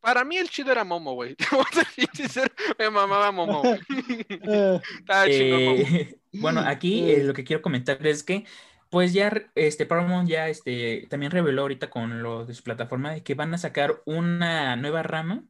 [0.07, 1.34] Para mí el chido era Momo, güey.
[2.78, 3.80] Me mamaba Momo, güey.
[4.28, 5.26] Eh, Estaba.
[5.26, 8.44] Eh, bueno, aquí eh, lo que quiero comentar es que,
[8.88, 13.24] pues ya, este, Paramount ya, este, también reveló ahorita con lo de su plataforma de
[13.24, 15.42] que van a sacar una nueva rama,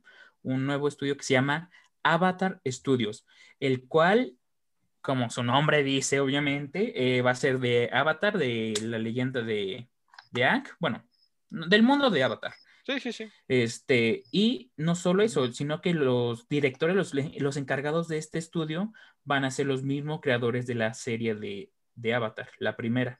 [0.42, 1.68] un nuevo estudio que se llama
[2.02, 3.26] Avatar Studios,
[3.60, 4.38] el cual,
[5.02, 9.90] como su nombre dice, obviamente, eh, va a ser de Avatar, de la leyenda de,
[10.30, 11.04] de Aang, bueno,
[11.50, 12.54] del mundo de Avatar.
[12.86, 13.28] Sí, sí, sí.
[13.48, 18.92] Este, y no solo eso, sino que los directores, los, los encargados de este estudio
[19.24, 23.18] van a ser los mismos creadores de la serie de, de Avatar, la primera.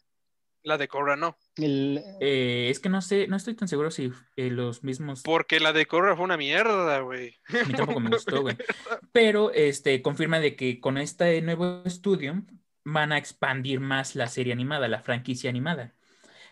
[0.62, 1.36] La de Korra no.
[1.56, 5.58] el- Eh, es que no sé, no estoy tan seguro si eh, los mismos, Porque
[5.58, 7.34] la de Korra fue una mierda, güey.
[7.48, 8.56] a mí tampoco me gustó, güey.
[9.12, 12.44] Pero este, confirma de que con este nuevo estudio
[12.84, 15.95] van a expandir más la serie animada, la franquicia animada.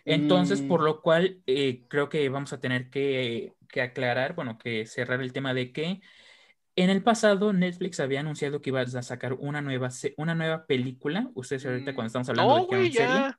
[0.04, 0.68] Entonces, Mm.
[0.68, 5.20] por lo cual, eh, creo que vamos a tener que, que aclarar, bueno, que cerrar
[5.22, 6.00] el tema de que
[6.76, 11.30] en el pasado Netflix había anunciado que iba a sacar una nueva, una nueva película.
[11.34, 13.08] Ustedes ahorita cuando estamos hablando Mm, No, de que serie.
[13.14, 13.38] ya.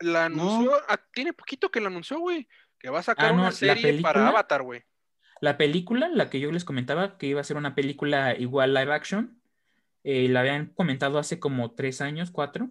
[0.00, 2.48] La anunció, ah, tiene poquito que la anunció, güey.
[2.78, 4.12] Que va a sacar Ah, no, una serie película.
[4.12, 4.82] para Avatar, güey.
[5.40, 8.92] La película, la que yo les comentaba, que iba a ser una película igual live
[8.92, 9.40] action,
[10.02, 12.70] eh, la habían comentado hace como tres años, cuatro.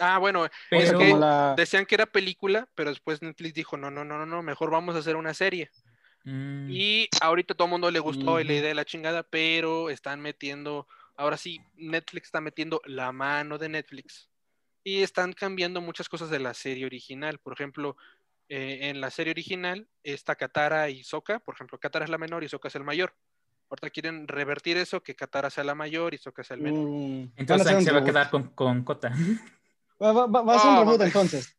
[0.00, 4.04] Ah, bueno, Pero, que la- decían que era película, pero después Netflix dijo, no, no,
[4.04, 5.70] no, no, no, mejor vamos a hacer una serie.
[6.24, 9.90] mm, Y ahorita todo el mundo le gustó y la idea de la chingada, pero
[9.90, 14.28] están metiendo, ahora sí, Netflix está metiendo la mano de Netflix.
[14.82, 17.38] Y están cambiando muchas cosas de la serie original.
[17.38, 17.96] Por ejemplo,
[18.48, 21.38] eh, en la serie original está Katara y Sokka.
[21.38, 23.14] Por ejemplo, Katara es la menor y Sokka es el mayor.
[23.70, 26.86] Ahorita quieren revertir eso, que Katara sea la mayor y Sokka sea el menor.
[26.86, 29.10] Mm, entonces se va a quedar con, con Kota.
[30.04, 31.56] Va, va- va- va a ser un Oh, reboot entonces.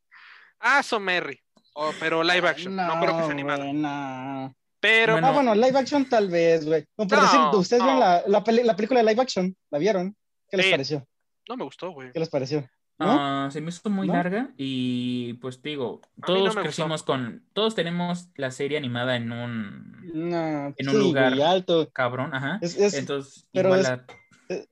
[0.59, 1.39] Ah, Somerry.
[1.73, 2.75] Oh, pero live action.
[2.75, 3.63] No, creo que sea animada.
[3.63, 4.55] güey, no.
[4.79, 6.85] Pero Bueno, Ah, bueno, live action tal vez, güey.
[6.95, 7.85] Por No, decir, ustedes no.
[7.87, 10.15] vieron la, la, peli- la película de live action, ¿la vieron?
[10.49, 11.05] ¿Qué les pareció?
[11.49, 12.11] no me gustó, güey.
[12.11, 12.61] ¿Qué les pareció?
[12.97, 13.07] ¿No?
[13.19, 14.13] Ah, se me hizo muy ¿No?
[14.13, 20.73] larga y pues digo, todos crecimos con, todos tenemos la serie animada en un No,
[20.77, 21.89] En un sí, lugar- alto.
[21.91, 22.59] cabrón, ajá.
[22.61, 24.05] Es, es, Entonces, pero igual es- la-
[24.49, 24.65] eh,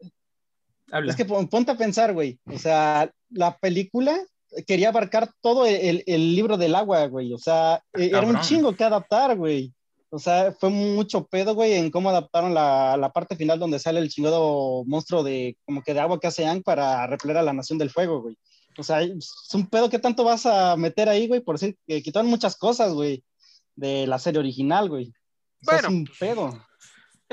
[0.93, 1.11] Habla.
[1.11, 2.39] es que pon- ponte a pensar, güey.
[2.45, 4.17] O sea, la película
[4.67, 7.33] quería abarcar todo el, el libro del agua, güey.
[7.33, 8.41] O sea, eh, era un cabrón.
[8.43, 9.73] chingo que adaptar, güey.
[10.11, 13.99] O sea, fue mucho pedo, güey, en cómo adaptaron la, la parte final donde sale
[13.99, 17.51] el chingado monstruo de como que de agua que hace Ang para repeler a la
[17.53, 18.37] Nación del Fuego, güey.
[18.77, 22.03] O sea, es un pedo que tanto vas a meter ahí, güey, por decir que
[22.03, 23.23] quitaron muchas cosas, güey,
[23.75, 25.07] de la serie original, güey.
[25.07, 26.65] O sea, Bueno, es un pedo.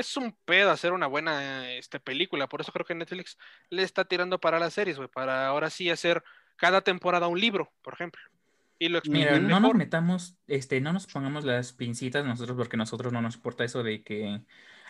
[0.01, 3.38] Es un pedo hacer una buena este, película, por eso creo que Netflix
[3.68, 6.22] le está tirando para las series, güey, para ahora sí hacer
[6.57, 8.20] cada temporada un libro, por ejemplo.
[8.78, 12.78] Y lo Mira, no nos metamos, este, no nos pongamos las pincitas nosotros porque a
[12.78, 14.40] nosotros no nos importa eso de que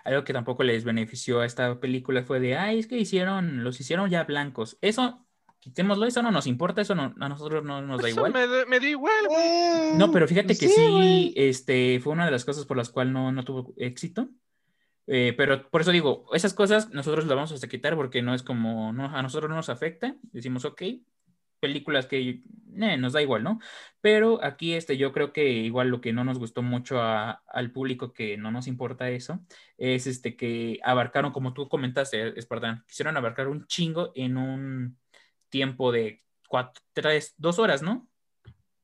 [0.05, 3.81] algo que tampoco les benefició a esta película fue de, ay, es que hicieron, los
[3.81, 4.79] hicieron ya blancos.
[4.81, 5.27] Eso,
[5.59, 8.33] quitémoslo, eso no nos importa, eso no, a nosotros no nos da Eso igual.
[8.33, 9.99] me, me da igual, güey.
[9.99, 11.33] No, pero fíjate que sí, güey.
[11.37, 14.29] este, fue una de las cosas por las cuales no, no tuvo éxito.
[15.13, 18.45] Eh, pero por eso digo, esas cosas nosotros las vamos a quitar porque no es
[18.45, 20.15] como, no, a nosotros no nos afecta.
[20.31, 20.83] Decimos, ok,
[21.59, 22.43] películas que
[22.77, 23.59] eh, nos da igual, ¿no?
[24.01, 27.73] Pero aquí este, yo creo que igual lo que no nos gustó mucho a- al
[27.73, 29.41] público, que no nos importa eso,
[29.79, 34.99] es este, que abarcaron, como tú comentaste, Espartán, quisieron abarcar un chingo en un
[35.49, 38.09] tiempo de cuatro, tres, dos horas, ¿no?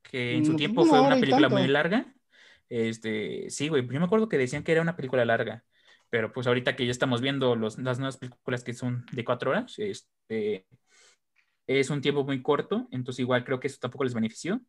[0.03, 2.13] Que en su Mm, tiempo fue una película muy larga.
[2.69, 5.65] Este, sí, güey, yo me acuerdo que decían que era una película larga,
[6.17, 9.51] pero pues ahorita que ya estamos viendo los, las nuevas películas que son de cuatro
[9.51, 10.65] horas, este,
[11.67, 14.63] es un tiempo muy corto, entonces igual creo que eso tampoco les benefició.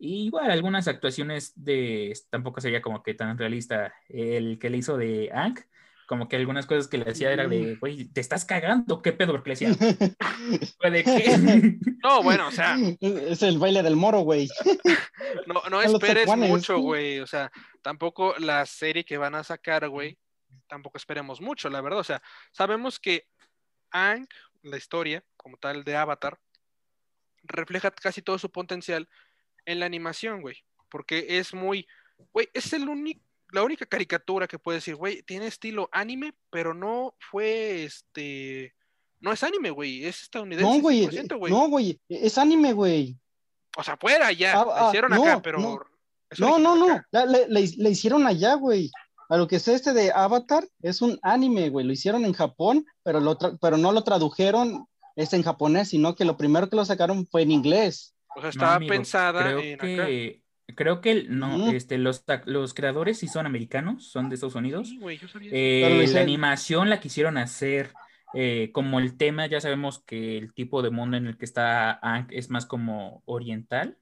[0.00, 3.94] Y igual algunas actuaciones de, tampoco sería como que tan realista.
[4.08, 5.60] El que le hizo de Hank,
[6.08, 9.00] como que algunas cosas que le decía era de, güey, ¿te estás cagando?
[9.00, 9.30] ¿Qué pedo?
[9.30, 9.68] Porque le decía,
[10.90, 11.78] ¿de qué?
[12.02, 14.48] No, bueno, o sea, Es el baile del moro, güey.
[15.46, 17.20] no, no esperes mucho, güey.
[17.20, 20.18] O sea, tampoco la serie que van a sacar, güey,
[20.70, 21.98] tampoco esperemos mucho, la verdad.
[21.98, 23.26] O sea, sabemos que
[23.90, 24.26] Aang,
[24.62, 26.38] la historia como tal de Avatar,
[27.42, 29.08] refleja casi todo su potencial
[29.66, 30.64] en la animación, güey.
[30.88, 31.86] Porque es muy,
[32.32, 36.72] güey, es el único, la única caricatura que puede decir, güey, tiene estilo anime, pero
[36.72, 38.74] no fue este,
[39.18, 40.70] no es anime, güey, es estadounidense.
[40.70, 41.06] No, güey.
[41.06, 41.52] 100%, güey.
[41.52, 42.00] No, güey.
[42.08, 43.18] Es anime, güey.
[43.76, 45.80] O sea, fuera ya, Ah, la ah, hicieron no, acá, pero no.
[46.38, 47.02] No, no.
[47.10, 48.90] La- le hicieron allá, güey.
[49.30, 51.86] A lo que sé este de Avatar es un anime, güey.
[51.86, 56.14] Lo hicieron en Japón, pero, lo tra- pero no lo tradujeron este, en japonés, sino
[56.16, 58.14] que lo primero que lo sacaron fue en inglés.
[58.36, 59.86] O sea, No, estaba amigo, pensada creo en acá.
[59.86, 60.42] que,
[60.74, 62.24] creo que no, este, los,
[62.74, 64.88] creadores sí son americanos, son de Estados Unidos.
[64.88, 67.92] Sí, güey, yo sabía Eh, la animación la quisieron hacer
[68.34, 71.92] eh, como el tema, ya sabemos que el tipo de mundo en el que está
[72.02, 73.96] Aang es más como oriental.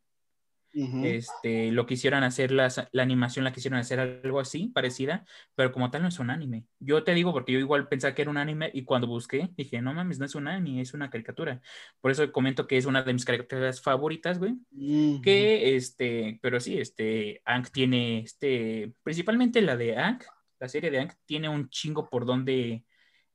[0.78, 1.04] Ujú.
[1.04, 5.24] Este, lo quisieron hacer, las- la animación la quisieron hacer algo así, parecida,
[5.56, 6.66] pero como tal no es un anime.
[6.78, 9.82] Yo te digo porque yo igual pensaba que era un anime y cuando busqué dije,
[9.82, 11.60] no mames, no es un anime, es una caricatura.
[12.00, 14.52] Por eso comento que es una de mis caricaturas favoritas, güey.
[14.70, 15.20] Ujú.
[15.22, 20.20] Que, este, pero sí, este, Aang tiene, este, principalmente la de Aang,
[20.60, 22.84] la serie de Aang, tiene un chingo por donde,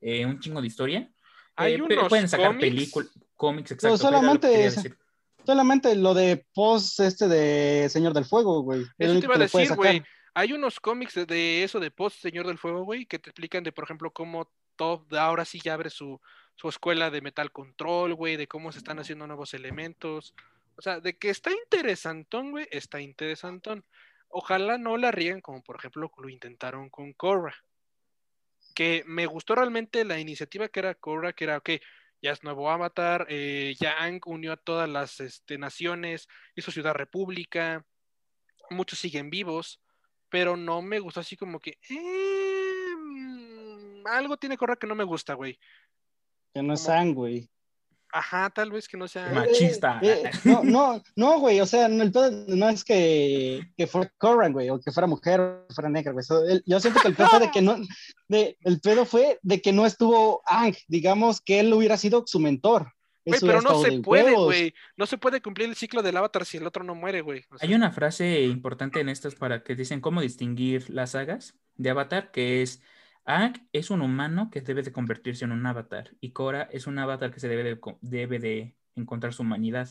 [0.00, 1.10] eh, un chingo de historia.
[1.56, 2.60] Hay Eh, pueden sacar cómics.
[2.64, 3.96] películas, cómics, exacto.
[3.96, 4.70] Que solamente.
[5.44, 8.82] Solamente lo de post este de Señor del Fuego, güey.
[8.98, 10.02] Eso te iba a decir, güey.
[10.36, 13.70] Hay unos cómics de, eso de Post Señor del Fuego, güey, que te explican de,
[13.70, 16.20] por ejemplo, cómo Top ahora sí ya abre su,
[16.56, 20.34] su escuela de Metal Control, güey, de cómo se están haciendo nuevos elementos.
[20.76, 23.84] O sea, de que está interesantón, güey, está interesantón.
[24.28, 27.54] Ojalá no la rieguen como, por ejemplo, lo intentaron con Korra.
[28.74, 31.70] Que me gustó realmente la iniciativa que era Korra, que era, ok,
[32.24, 36.94] ya es nuevo Avatar, eh, ya Aang unió a todas las este, naciones, hizo Ciudad
[36.94, 37.84] República,
[38.70, 39.82] muchos siguen vivos,
[40.30, 45.04] pero no me gustó así como que eh, mm, algo tiene Korra que no me
[45.04, 45.58] gusta, güey.
[46.54, 47.50] Que no es Sang, güey.
[48.16, 49.28] Ajá, tal vez que no sea.
[49.30, 49.98] Machista.
[50.00, 53.88] Eh, eh, no, no, no, güey, o sea, no, el pedo no es que, que
[53.88, 56.24] fuera Corran, güey, o que fuera mujer o que fuera negra, güey.
[56.48, 57.76] El- yo siento que el pedo fue de que no,
[58.28, 62.38] de, el pedo fue de que no estuvo Ang, digamos que él hubiera sido su
[62.38, 62.92] mentor.
[63.26, 64.74] Güey, pero no se de puede, güey.
[64.96, 67.42] No se puede cumplir el ciclo del avatar si el otro no muere, güey.
[67.50, 71.54] O sea, Hay una frase importante en estas para que dicen cómo distinguir las sagas
[71.76, 72.80] de Avatar, que es
[73.24, 76.98] Aang es un humano que debe de convertirse en un avatar y Korra es un
[76.98, 79.88] avatar que se debe de, debe de encontrar su humanidad.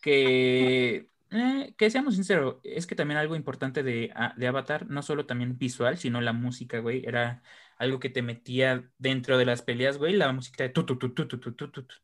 [0.00, 5.24] Que, eh, que seamos sinceros, es que también algo importante de, de, Avatar, no solo
[5.24, 7.42] también visual, sino la música, güey, era
[7.78, 11.14] algo que te metía dentro de las peleas, güey, la música de tu, tu, tu,
[11.14, 11.94] tu, tu, tu, tu, tu.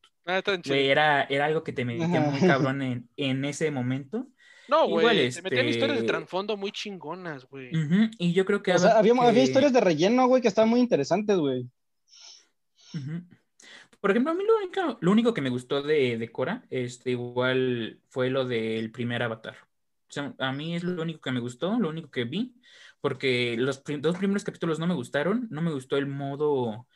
[0.73, 4.29] Era, era algo que te metía muy cabrón en, en ese momento
[4.71, 5.31] no, güey.
[5.33, 7.71] Se metían historias de este- trasfondo muy chingonas, güey.
[8.19, 8.73] Y yo creo que...
[8.73, 11.67] O sea, había, había que- historias de relleno, güey, que estaban muy interesantes, güey.
[14.01, 17.11] Por ejemplo, a mí lo único, lo único que me gustó de, de Korra, este,
[17.11, 19.57] igual fue lo del primer Avatar.
[20.09, 22.55] O sea, a mí es lo único que me gustó, lo único que vi,
[23.01, 26.87] porque los prim- dos primeros capítulos no me gustaron, no me gustó el modo,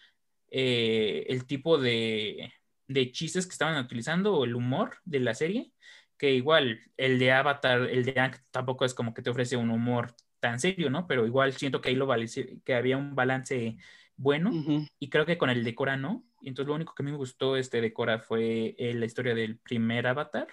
[0.50, 2.52] eh, el tipo de,
[2.88, 5.70] de chistes que estaban utilizando o el humor de la serie,
[6.18, 9.70] que igual el de Avatar, el de Aang tampoco es como que te ofrece un
[9.70, 11.06] humor tan serio, ¿no?
[11.06, 13.76] Pero igual siento que ahí lo balance- que había un balance
[14.16, 14.52] bueno
[14.98, 16.24] y creo que con el de Korra no.
[16.40, 19.06] Y entonces lo único que a mí me gustó este de Korra fue eh, la
[19.06, 20.46] historia del primer Avatar,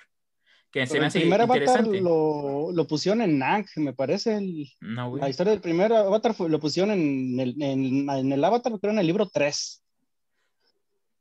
[0.72, 2.02] que se Pero me el hace primer avatar interesante.
[2.02, 4.38] lo, lo pusieron en Ang, me parece.
[4.38, 8.44] el- No, la historia del primer avatar fue- lo pusieron en el, en, en el
[8.44, 9.84] avatar, creo en el libro 3.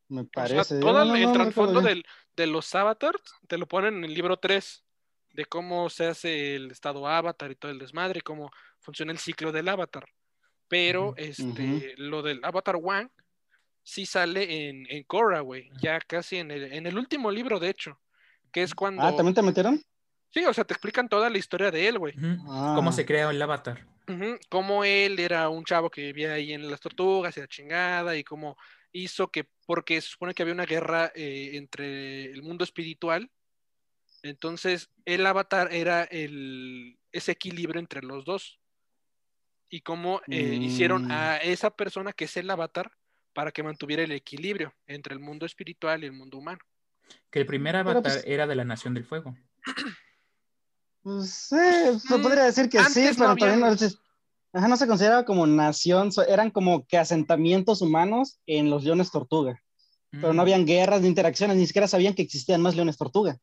[0.09, 0.81] Me O sea, parece.
[0.81, 2.05] todo No, el, no, el no, no trasfondo del-
[2.37, 4.85] de los avatars te lo ponen en el libro 3,
[5.33, 8.51] de cómo se hace el estado avatar y todo el desmadre, cómo
[8.81, 10.07] funciona el ciclo del avatar.
[10.69, 13.09] Pero este, lo del avatar Wang
[13.83, 17.71] sí sale en, en Korra, güey, ya casi en el, en el último libro, de
[17.71, 17.99] hecho,
[18.53, 19.03] que es cuando...
[19.03, 19.83] Ah, ¿también te metieron?
[20.33, 22.15] Sí, o sea, te explican toda la historia de él, güey.
[22.47, 22.75] Ah.
[22.77, 23.85] ¿Cómo se crea el Avatar?
[24.49, 28.25] Cómo él era un chavo que vivía ahí en las tortugas y la chingada y
[28.25, 28.57] cómo
[28.93, 33.31] hizo que, porque se supone que había una guerra eh, entre el mundo espiritual,
[34.23, 38.59] entonces el avatar era el, ese equilibrio entre los dos.
[39.73, 41.13] Y cómo eh, hicieron Mm.
[41.13, 42.91] a esa persona que es el avatar
[43.33, 46.59] para que mantuviera el equilibrio entre el mundo espiritual y el mundo humano.
[47.31, 49.37] Que el primer Avatar pues- era de la Nación del Fuego.
[51.03, 54.01] Pues, eh, se Mm, podría decir que sí, no pero había- también
[54.53, 59.61] Ajá, no se consideraba como nación, eran como que asentamientos humanos en los leones tortuga.
[60.11, 60.41] Pero no Mm.
[60.41, 63.39] habían guerras ni interacciones, ni siquiera sabían que existían más leones tortuga.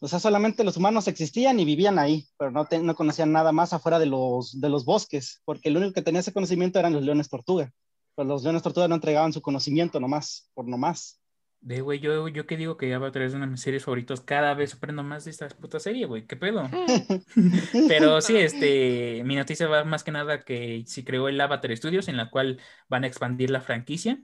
[0.00, 3.52] O sea, solamente los humanos existían y vivían ahí, pero no, te- no conocían nada
[3.52, 6.92] más afuera de los, de los bosques, porque el único que tenía ese conocimiento eran
[6.92, 7.70] los leones tortuga.
[8.16, 11.20] Pero los leones tortuga no entregaban su conocimiento nomás, por nomás.
[11.64, 14.52] De, güey, yo, yo que digo que Avatar es una de mis series favoritas, cada
[14.52, 16.68] vez aprendo más de esta puta serie, güey, qué pedo.
[17.88, 22.08] Pero sí, este, mi noticia va más que nada que se creó el Avatar Studios,
[22.08, 22.60] en la cual
[22.90, 24.22] van a expandir la franquicia.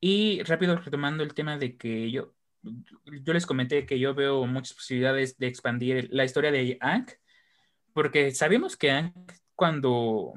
[0.00, 4.74] Y rápido retomando el tema de que yo, yo les comenté que yo veo muchas
[4.74, 7.06] posibilidades de expandir la historia de Aang,
[7.94, 9.14] porque sabemos que Aang
[9.54, 10.34] cuando,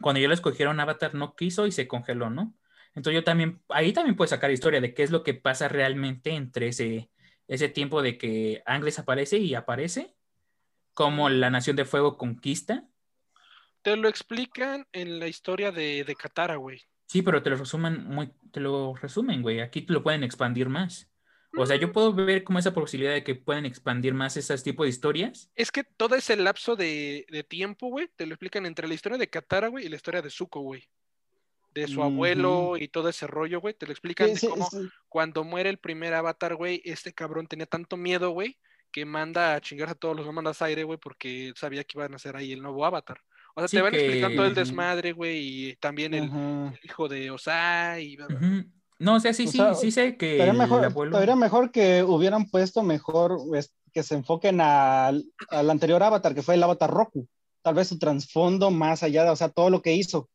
[0.00, 2.54] cuando yo le escogieron Avatar no quiso y se congeló, ¿no?
[2.94, 6.30] Entonces yo también, ahí también puedo sacar historia de qué es lo que pasa realmente
[6.30, 7.10] entre ese,
[7.48, 10.14] ese tiempo de que Aang desaparece y aparece,
[10.94, 12.88] como la Nación de Fuego conquista.
[13.82, 16.82] Te lo explican en la historia de, de Katara, güey.
[17.06, 19.60] Sí, pero te lo resumen muy, te lo resumen, güey.
[19.60, 21.08] Aquí te lo pueden expandir más.
[21.54, 24.84] O sea, yo puedo ver como esa posibilidad de que pueden expandir más esos tipos
[24.84, 25.50] de historias.
[25.54, 29.18] Es que todo ese lapso de, de tiempo, güey, te lo explican entre la historia
[29.18, 30.88] de Katara, güey, y la historia de Zuko, güey.
[31.74, 33.72] De su abuelo y todo ese rollo, güey.
[33.74, 34.78] Te lo explican Sí, de sí, cómo sí.
[35.08, 38.58] cuando muere el primer avatar, güey, este cabrón tenía tanto miedo, güey,
[38.90, 42.18] que manda a chingarse a todos los mandas aire, güey, porque sabía que iban a
[42.18, 43.18] ser ahí el nuevo avatar.
[43.54, 45.38] O sea, Sí, te van que- explicando todo el desmadre, güey,
[45.70, 46.30] y también el,
[46.82, 48.04] hijo de Osai.
[48.14, 48.18] Y...
[48.98, 51.16] No, o sea, sí, O sí, sea, sí sé que Estaría mejor, abuelo...
[51.16, 56.42] estaría mejor que hubieran puesto mejor pues, que se enfoquen al, al anterior avatar, que
[56.42, 57.26] fue el avatar Roku.
[57.62, 60.28] Tal vez su trasfondo más allá de, o sea, todo lo que hizo.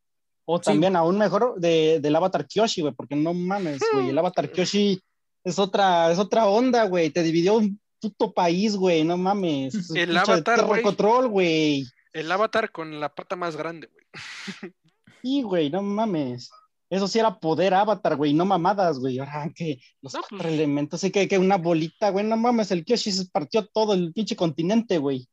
[0.49, 0.63] O Sí.
[0.65, 5.01] también aún mejor de, del avatar Kyoshi, güey, porque no mames, güey, el avatar Kyoshi
[5.43, 9.75] es otra, es otra onda, güey, te dividió un puto país, güey, no mames.
[9.75, 10.81] Es El Avatar, güey.
[10.83, 11.83] Control, güey.
[12.13, 14.05] El avatar con la pata más grande, güey.
[15.21, 16.49] Sí, güey, no mames.
[16.89, 19.19] Eso sí era poder avatar, güey, no mamadas, güey.
[19.19, 22.85] Ahora que los No, pues- elementos, sí que, que una bolita, güey, no mames, el
[22.85, 25.27] Kyoshi se partió todo el pinche continente, güey.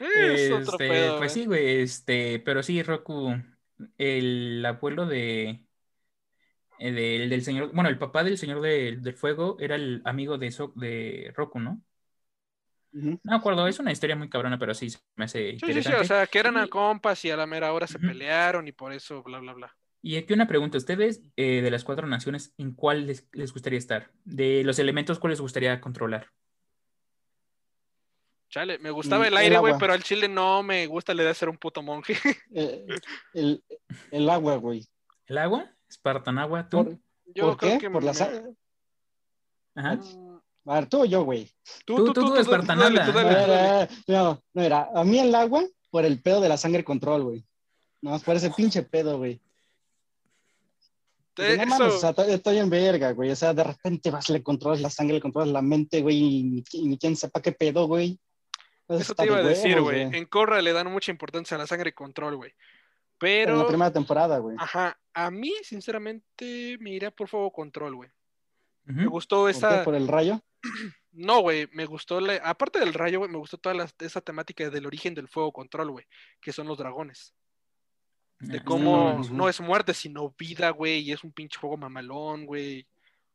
[0.00, 3.34] Es otro Este, pedo, pues sí, güey, este, pero sí, Roku,
[3.98, 5.62] el abuelo de,
[6.78, 10.38] eh, del, del señor, bueno, el papá del señor del- del fuego era el amigo
[10.38, 11.82] de, So- de Roku, ¿no?
[12.92, 15.82] No me acuerdo, es una historia muy cabrona, pero sí se me hace Sí, sí,
[15.82, 18.66] sí, o sea, que eran a Y- compas y a la mera hora se pelearon
[18.68, 19.76] y por eso, bla, bla, bla.
[20.02, 23.78] Y aquí una pregunta, ¿ustedes eh, de las cuatro naciones, en cuál les, les gustaría
[23.78, 24.12] estar?
[24.24, 26.28] De los elementos, ¿cuál les gustaría controlar?
[28.48, 31.28] Chale, me gustaba el el aire, güey, pero al chile no me gusta la idea
[31.32, 32.14] de ser un puto monje.
[32.54, 32.86] Eh,
[33.34, 33.62] el,
[34.10, 34.86] el agua, güey.
[35.26, 35.70] ¿El agua?
[35.88, 36.68] ¿Espartan agua?
[36.68, 36.84] ¿Tú?
[36.84, 36.98] ¿Por,
[37.34, 37.78] Yo por creo qué?
[37.78, 38.42] que Por la me- sa-
[39.74, 39.96] Ajá.
[39.96, 41.50] Mm, A ver, tú o yo, güey.
[41.84, 43.04] Tú, tú, tú, Espartanada.
[43.06, 43.88] tú No, dale, tú dale.
[44.24, 47.44] no, no, era, a mí el agua por el pedo de la sangre control, güey.
[48.00, 49.40] No, más por ese pinche pedo, güey.
[51.38, 53.30] No mames, eso- o sea, estoy- en verga, güey.
[53.30, 56.42] O sea, de repente vas, le controlas la sangre, le controlas la mente, güey, y
[56.44, 58.18] ni, y ni quien sepa qué pedo, güey.
[58.88, 60.02] Eso está te iba a de decir, güey.
[60.02, 62.50] En Corra le dan mucha importancia a la sangre control, güey.
[62.50, 64.56] En la Pero, primera temporada, güey.
[64.60, 68.10] ajá, a mí, sinceramente, me iría por fuego control, güey.
[68.84, 69.78] Me gustó ¿Por esa.
[69.78, 69.84] qué?
[69.84, 70.40] ¿Por el rayo?
[71.18, 74.68] No, güey, me gustó, la- aparte del rayo, güey, me gustó toda la- esa temática
[74.68, 76.04] del origen del fuego control, güey,
[76.42, 77.32] que son los dragones.
[78.38, 82.86] De cómo no es muerte, sino vida, güey, y es un pinche fuego mamalón, güey.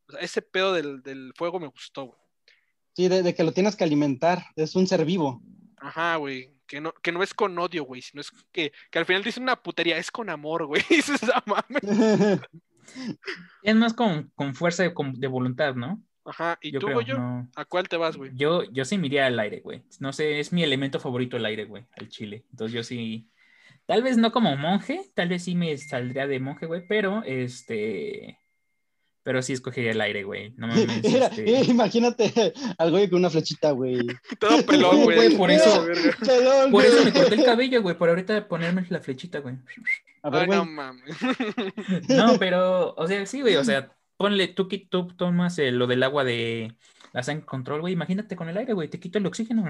[0.07, 2.19] O sea, ese pedo del, del fuego me gustó, güey.
[2.93, 4.43] Sí, de, de que lo tienes que alimentar.
[4.55, 5.41] Es un ser vivo.
[5.77, 6.53] Ajá, güey.
[6.67, 9.39] Que no, que no es con odio, güey, sino es que, que al final dice
[9.41, 10.81] una putería, es con amor, güey.
[10.89, 11.81] Y dices, "Ah, mames".
[13.63, 16.01] Es más con, con fuerza de, con- de voluntad, ¿no?
[16.25, 17.49] Ajá, y Yo tú, güey, yo, no.
[17.55, 18.31] ¿a cuál te vas, güey?
[18.35, 19.83] Yo, yo sí me iría al aire, güey.
[19.99, 22.45] No sé, es mi elemento favorito el aire, güey, al chile.
[22.51, 23.29] Entonces yo sí,
[23.85, 28.37] tal vez no como monje, tal vez sí me saldría de monje, güey, pero este,
[29.23, 30.53] pero sí escogería el aire, güey.
[30.57, 33.99] No mames, este, imagínate al güey con una flechita, güey.
[34.39, 35.17] Todo pelón, güey.
[35.17, 35.85] güey, por eso-.
[36.25, 39.55] Pelón, Por eso me corté el cabello, güey, por ahorita ponerme la flechita, güey.
[40.23, 40.59] A ver, Ay, güey.
[40.59, 41.17] no mames.
[42.09, 46.03] No, pero, o sea, sí, güey, o sea, ponle, tú, tú tomas eh, lo del
[46.03, 46.75] agua de
[47.13, 49.65] la sangre control, güey, imagínate con el aire, güey, te quito el oxígeno,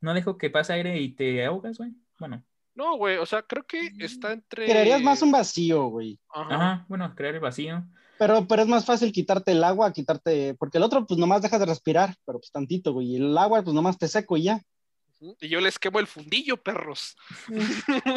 [0.00, 1.92] no dejo que pase aire y te ahogas, güey.
[2.18, 4.66] Bueno, No, güey, o sea, creo que está entre.
[4.66, 6.18] Crearías más un vacío, güey.
[6.28, 6.54] Ajá.
[6.54, 7.84] ajá, bueno, crear el vacío.
[8.18, 11.60] Pero, pero es más fácil quitarte el agua, quitarte, porque el otro pues nomás dejas
[11.60, 13.12] de respirar, pero pues tantito, güey.
[13.12, 14.62] Y el agua pues nomás te seco y ya.
[15.40, 17.16] Y yo les quemo el fundillo, perros.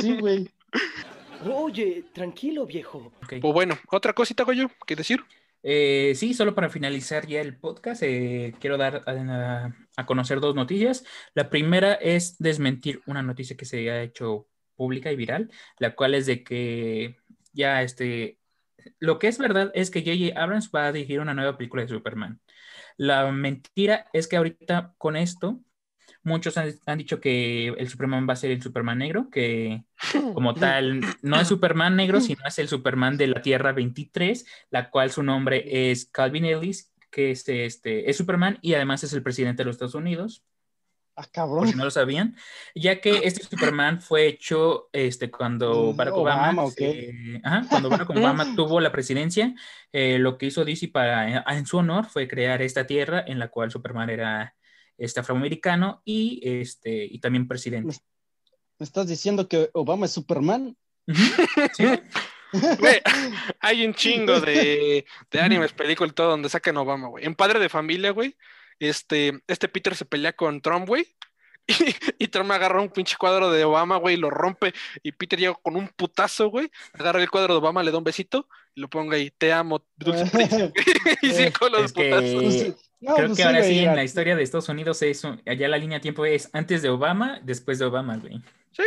[0.01, 0.49] Sí, güey.
[1.45, 3.11] Oye, tranquilo, viejo.
[3.23, 3.35] ok.
[3.41, 5.23] Pues bueno, otra cosita, güey, que decir.
[5.63, 10.55] Eh, sí, solo para finalizar ya el podcast, eh, quiero dar a, a conocer dos
[10.55, 11.03] noticias.
[11.33, 16.15] La primera es desmentir una noticia que se ha hecho pública y viral, la cual
[16.15, 17.17] es de que
[17.53, 18.39] ya este,
[18.99, 20.41] lo que es verdad es que J.J.
[20.41, 22.39] Abrams va a dirigir una nueva película de Superman.
[22.97, 25.61] La mentira es que ahorita con esto,
[26.23, 29.83] muchos han, han dicho que el Superman va a ser el Superman negro, que
[30.33, 34.89] como tal no es Superman negro, sino es el Superman de la Tierra 23, la
[34.89, 39.23] cual su nombre es Calvin Ellis, que es, este, es Superman y además es el
[39.23, 40.43] presidente de los Estados Unidos
[41.15, 41.67] Ah, por cabrón.
[41.67, 42.35] si no lo sabían,
[42.73, 46.73] ya que este Superman fue hecho este, cuando Barack Obama, Obama, ok.
[46.77, 49.53] se- ajá, cuando Barack Obama tuvo la presidencia,
[49.91, 53.49] eh, lo que hizo DC para, en su honor fue crear esta tierra en la
[53.49, 54.55] cual Superman era
[54.97, 57.97] este, afroamericano y, este, y también presidente.
[58.79, 60.75] ¿Me estás diciendo que Obama es Superman?
[61.73, 61.85] Sí,
[63.59, 67.25] hay un chingo de, de animes, películas y todo donde sacan a Obama, güey.
[67.25, 68.35] En Padre de Familia, güey,
[68.89, 71.05] este, este Peter se pelea con Trump, güey.
[72.19, 74.73] Y, y Trump agarra un pinche cuadro de Obama, güey, y lo rompe.
[75.03, 76.69] Y Peter llega con un putazo, güey.
[76.91, 79.31] Agarra el cuadro de Obama, le da un besito y lo ponga ahí.
[79.31, 80.25] Te amo, dulce
[81.21, 82.75] y sí, con los Es que- putazos.
[82.99, 85.23] No, Creo pues que sí, ahora güey, sí, en la historia de Estados Unidos, es,
[85.23, 88.41] un- allá la línea de tiempo es antes de Obama, después de Obama, güey.
[88.73, 88.85] Fue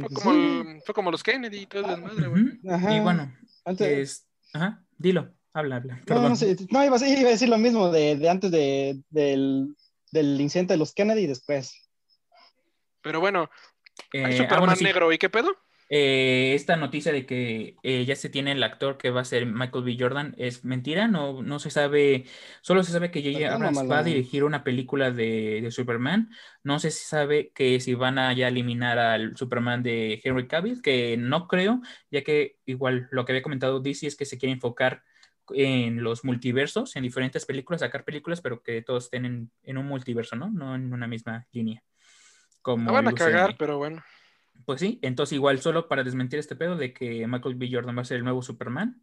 [0.00, 0.62] pues como, sí.
[0.66, 2.44] el- fue como los Kennedy y todo el desmadre, güey.
[2.68, 2.96] Ajá.
[2.96, 3.32] Y bueno,
[3.64, 4.26] Antes- es...
[4.52, 6.02] Ajá, dilo, habla, habla.
[6.06, 8.50] No, no, sí, no, iba, a decir- iba a decir lo mismo de, de antes
[8.50, 9.74] de, del,
[10.12, 11.72] del incidente de los Kennedy y después.
[13.02, 13.50] Pero bueno,
[14.12, 14.84] Eh, hay ah, Superman bueno, sí.
[14.84, 15.56] negro, ¿y qué pedo?
[15.88, 19.46] Eh, esta noticia de que eh, ya se tiene el actor que va a ser
[19.46, 19.96] Michael B.
[19.98, 22.24] Jordan es mentira, no, no se sabe,
[22.60, 23.54] solo se sabe que J.J.
[23.54, 26.28] Abrams va a dirigir una película de, de Superman,
[26.64, 30.82] no sé si sabe que si van a ya eliminar al Superman de Henry Cavill,
[30.82, 31.80] que no creo,
[32.10, 35.04] ya que igual lo que había comentado DC es que se quiere enfocar
[35.54, 39.86] en los multiversos, en diferentes películas, sacar películas, pero que todos estén en, en un
[39.86, 40.50] multiverso, ¿no?
[40.50, 41.82] No en una misma línea.
[42.62, 44.02] Como La van a cagar, pero bueno.
[44.64, 47.68] Pues sí, entonces igual solo para desmentir este pedo de que Michael B.
[47.70, 49.02] Jordan va a ser el nuevo Superman,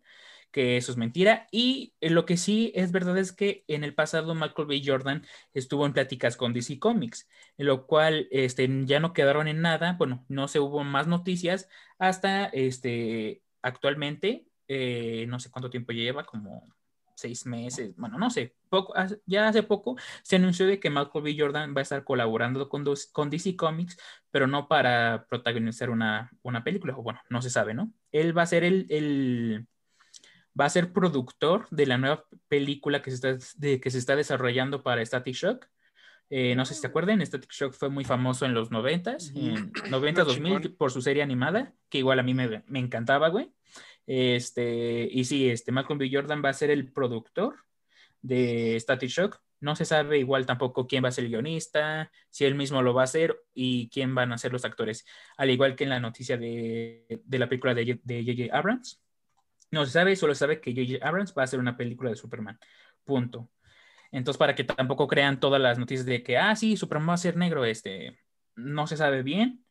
[0.52, 1.48] que eso es mentira.
[1.52, 4.82] Y lo que sí es verdad es que en el pasado Michael B.
[4.86, 9.62] Jordan estuvo en pláticas con DC Comics, en lo cual este, ya no quedaron en
[9.62, 15.92] nada, bueno, no se hubo más noticias hasta este, actualmente, eh, no sé cuánto tiempo
[15.92, 16.68] lleva, como
[17.16, 18.94] seis meses, bueno, no sé, poco,
[19.28, 21.36] ya hace poco se anunció de que Michael B.
[21.38, 23.98] Jordan va a estar colaborando con, dos- con DC Comics
[24.32, 27.94] pero no para protagonizar una, una película, o bueno, no se sabe, ¿no?
[28.12, 29.68] Él va a ser el, el-
[30.60, 34.16] va a ser productor de la nueva película que se está, de, que se está
[34.16, 35.68] desarrollando para Static Shock.
[36.30, 39.72] Eh, no sé si te acuerdan, Static Shock fue muy famoso en los 90s, en
[39.92, 40.76] 90 No, 2000 chingón.
[40.78, 43.52] por su serie animada, que igual a mí me, me encantaba, güey.
[44.06, 46.10] Este, y sí, este Malcolm B.
[46.12, 47.56] Jordan va a ser el productor
[48.22, 49.42] de Static Shock.
[49.60, 52.94] No se sabe igual tampoco quién va a ser el guionista, si él mismo lo
[52.94, 55.06] va a hacer y quién van a ser los actores.
[55.38, 58.58] Al igual que en la noticia de, de la película de J.J.
[58.58, 59.02] Abrams.
[59.72, 61.08] No se sabe, solo sabe que J.J.
[61.08, 62.60] Abrams va a hacer una película de Superman.
[63.06, 63.50] Punto.
[64.12, 67.18] Entonces, para que tampoco crean todas las noticias de que, ah, sí, Superman va a
[67.18, 68.20] ser negro, este,
[68.56, 69.66] no se sabe bien.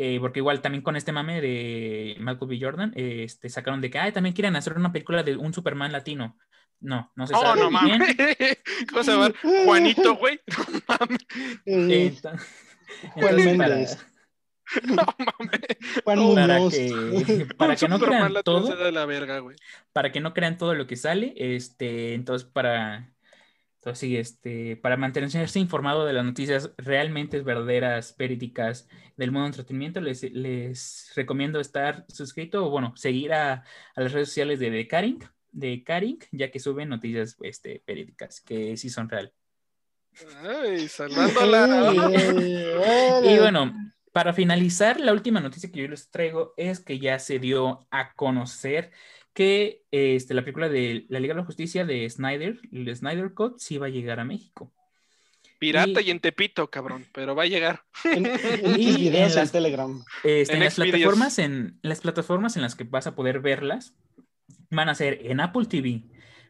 [0.00, 2.58] Eh, porque igual también con este mame de Michael B.
[2.60, 5.90] Jordan, eh, este, sacaron de que, ay, también quieren hacer una película de un Superman
[5.90, 6.38] latino.
[6.80, 7.98] No, no se Oh, sabe no bien.
[7.98, 8.16] mames.
[8.92, 9.32] ¿Cómo se llama?
[9.64, 10.38] Juanito, güey.
[10.56, 11.18] No mames.
[11.66, 12.38] Eh, Ento-
[13.14, 14.06] Juan entonces, para- Méndez.
[14.84, 15.60] No mames.
[16.04, 19.56] Juan para que, para que no Superman crean todo, se da la verga, güey.
[19.92, 23.10] para que no crean todo lo que sale, este, entonces para,
[23.78, 29.52] entonces sí, este, para mantenerse informado de las noticias realmente verdaderas, verídicas del mundo del
[29.52, 33.62] entretenimiento, les, les recomiendo estar suscrito o bueno, seguir a,
[33.94, 38.40] a las redes sociales de The Caring, de Caring, ya que suben noticias este, verídicas
[38.40, 39.32] que sí son real.
[40.42, 42.10] Ay, salvándola.
[43.24, 43.72] Y bueno,
[44.12, 48.12] para finalizar, la última noticia que yo les traigo es que ya se dio a
[48.14, 48.90] conocer
[49.38, 53.60] que este, la película de la Liga de la Justicia de Snyder, el Snyder Cut,
[53.60, 54.74] sí va a llegar a México.
[55.60, 57.82] Pirata Y- y en Tepito, cabrón, pero va a llegar.
[58.02, 58.32] En, en
[58.80, 60.04] Y mis videos en en, las- Telegram.
[60.24, 63.94] Este, En en, las plataformas, en las plataformas en las que vas a poder verlas
[64.70, 66.02] van a ser en Apple TV,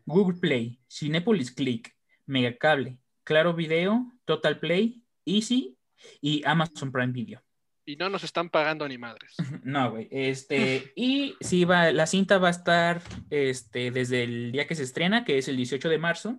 [0.07, 1.95] Google Play, Cinepolis Click,
[2.25, 5.77] Megacable, Claro Video, Total Play, Easy
[6.23, 7.43] y Amazon Prime Video.
[7.89, 9.35] Y no nos están pagando ni madres.
[9.65, 10.09] No, güey.
[10.11, 13.01] Este, y sí va, la cinta va a estar
[13.31, 16.39] este, desde el día que se estrena, que es el 18 de marzo,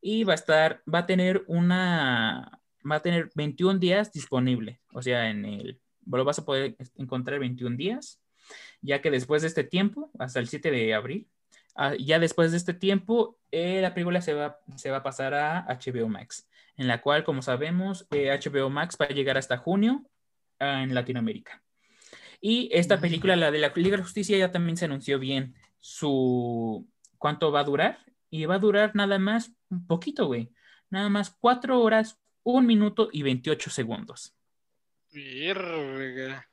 [0.00, 4.80] y va a estar, va a tener una, va a tener 21 días disponible.
[4.92, 8.20] O sea, en el, lo vas a poder encontrar 21 días,
[8.80, 11.26] ya que después de este tiempo, hasta el 7 de abril,
[11.74, 15.34] ah, ya después de este tiempo, eh, la película se va, se va a pasar
[15.34, 16.48] a HBO Max.
[16.76, 20.04] en la cual, como sabemos, eh, HBO Max va a llegar hasta junio
[20.82, 21.62] en Latinoamérica.
[22.40, 25.54] Y esta película, la de la Liga de la Justicia, ya también se anunció bien
[25.80, 26.86] su
[27.18, 27.98] cuánto va a durar.
[28.30, 30.50] Y va a durar nada más un poquito, güey.
[30.90, 34.34] Nada más cuatro horas, un minuto y 28 segundos.
[35.12, 36.48] Verga.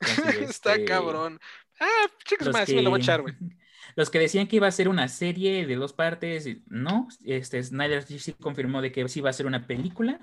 [0.00, 1.40] Entonces, Está este, cabrón.
[1.80, 3.34] Ah, chicos, los más, me lo voy a que- echar, güey.
[3.94, 8.02] Los que decían que iba a ser una serie de dos partes, no, este Snyder
[8.02, 10.20] sí confirmó de que sí va a ser una película,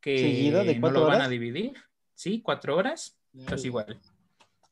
[0.00, 1.72] que ¿Seguida de no lo van a dividir,
[2.18, 3.16] sí, cuatro horas,
[3.46, 4.00] pues igual.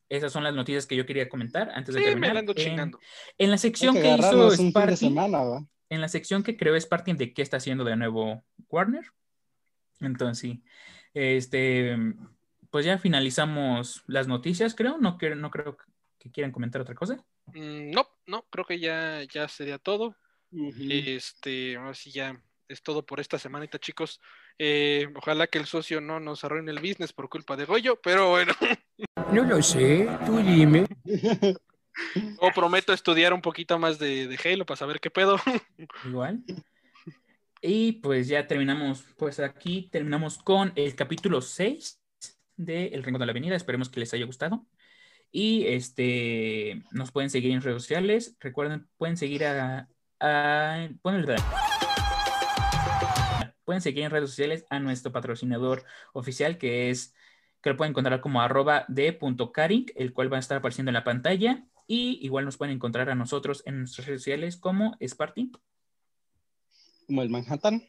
[0.09, 2.35] Esas son las noticias que yo quería comentar antes de Sí, me terminar.
[2.35, 2.98] la ando En- chingando.
[3.39, 5.39] En, la sección que que, hizo Sparky, semana,
[5.89, 9.05] en la sección que creó Sparky de qué está haciendo de nuevo Warner.
[10.01, 10.62] Entonces, sí,
[11.14, 11.97] este,
[12.70, 14.98] pues ya finalizamos las noticias, creo.
[14.98, 15.77] No, quiero- no creo
[16.18, 17.24] que quieran comentar otra cosa.
[17.55, 20.16] Mm, no, no, creo que ya, ya sería todo.
[20.51, 20.74] Ujú.
[20.90, 24.20] Este, ahora sí ya es todo por esta semanita, chicos.
[24.59, 28.31] Eh, ojalá que el socio no nos arruine el business por culpa de Goyo, pero
[28.31, 28.53] bueno,
[29.33, 30.87] No lo sé, tú dime.
[32.41, 35.37] o prometo estudiar un poquito más de, de Halo para saber qué pedo.
[36.05, 36.43] Igual.
[37.61, 42.01] Y pues ya terminamos, pues aquí terminamos con el capítulo 6
[42.57, 43.57] de El Rincón de la Avenida.
[43.57, 44.66] Esperemos que les haya gustado.
[45.33, 48.37] Y este, nos pueden seguir en redes sociales.
[48.41, 49.89] Recuerden, pueden seguir a...
[50.20, 51.27] a pueden,
[53.66, 55.84] pueden seguir en redes sociales a nuestro patrocinador
[56.14, 57.14] oficial que es,
[57.60, 61.05] que lo pueden encontrar como arroba de.caring, el cual va a estar apareciendo en la
[61.05, 61.66] pantalla.
[61.86, 65.52] Y igual nos pueden encontrar a nosotros en nuestras redes sociales como Sparty.
[67.06, 67.82] Como el Manhattan.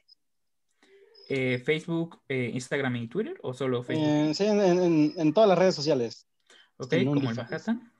[1.29, 4.07] eh, Facebook, eh, Instagram y Twitter o solo Facebook?
[4.07, 6.27] Eh, sí, en, en- en todas las redes sociales.
[6.77, 7.35] ok, como el.
[7.35, 7.91] Manhattan.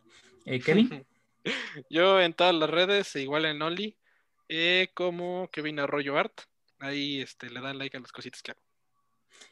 [0.46, 1.06] Eh, Kevin,
[1.90, 3.98] Yo en todas las redes, igual en Only,
[4.50, 6.42] eh, como Kevin Arroyo Art.
[6.80, 8.62] Ahí este, le dan like a las cositas que hago.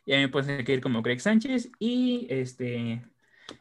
[0.06, 3.02] y a mí me pueden seguir como Greg Sánchez y este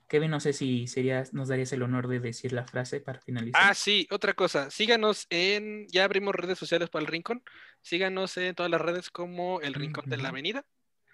[0.08, 3.60] Kevin, no sé si sería, nos darías el honor de decir la frase para finalizar.
[3.62, 4.70] Ah, sí, otra cosa.
[4.70, 7.42] Síganos en, ya abrimos redes sociales para el Rincón.
[7.82, 10.28] Síganos en todas las redes como el Rincón de la.
[10.28, 10.64] Avenida.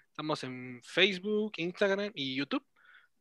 [0.09, 2.65] Estamos en Facebook, Instagram y YouTube.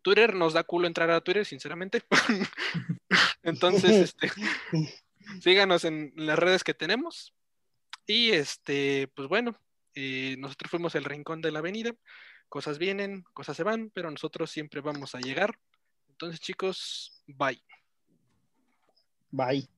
[0.02, 2.02] Twitter nos da culo entrar a Twitter, sinceramente.
[3.42, 4.30] Entonces, este,
[5.40, 7.34] síganos en las redes que tenemos.
[8.10, 9.56] Y este, pues bueno,
[9.94, 11.92] eh, nosotros fuimos el rincón de la avenida.
[12.48, 15.56] Cosas vienen, cosas se van, pero nosotros siempre vamos a llegar.
[16.08, 17.22] Entonces, chicos.
[17.28, 17.62] Bye.
[19.30, 19.68] Bye.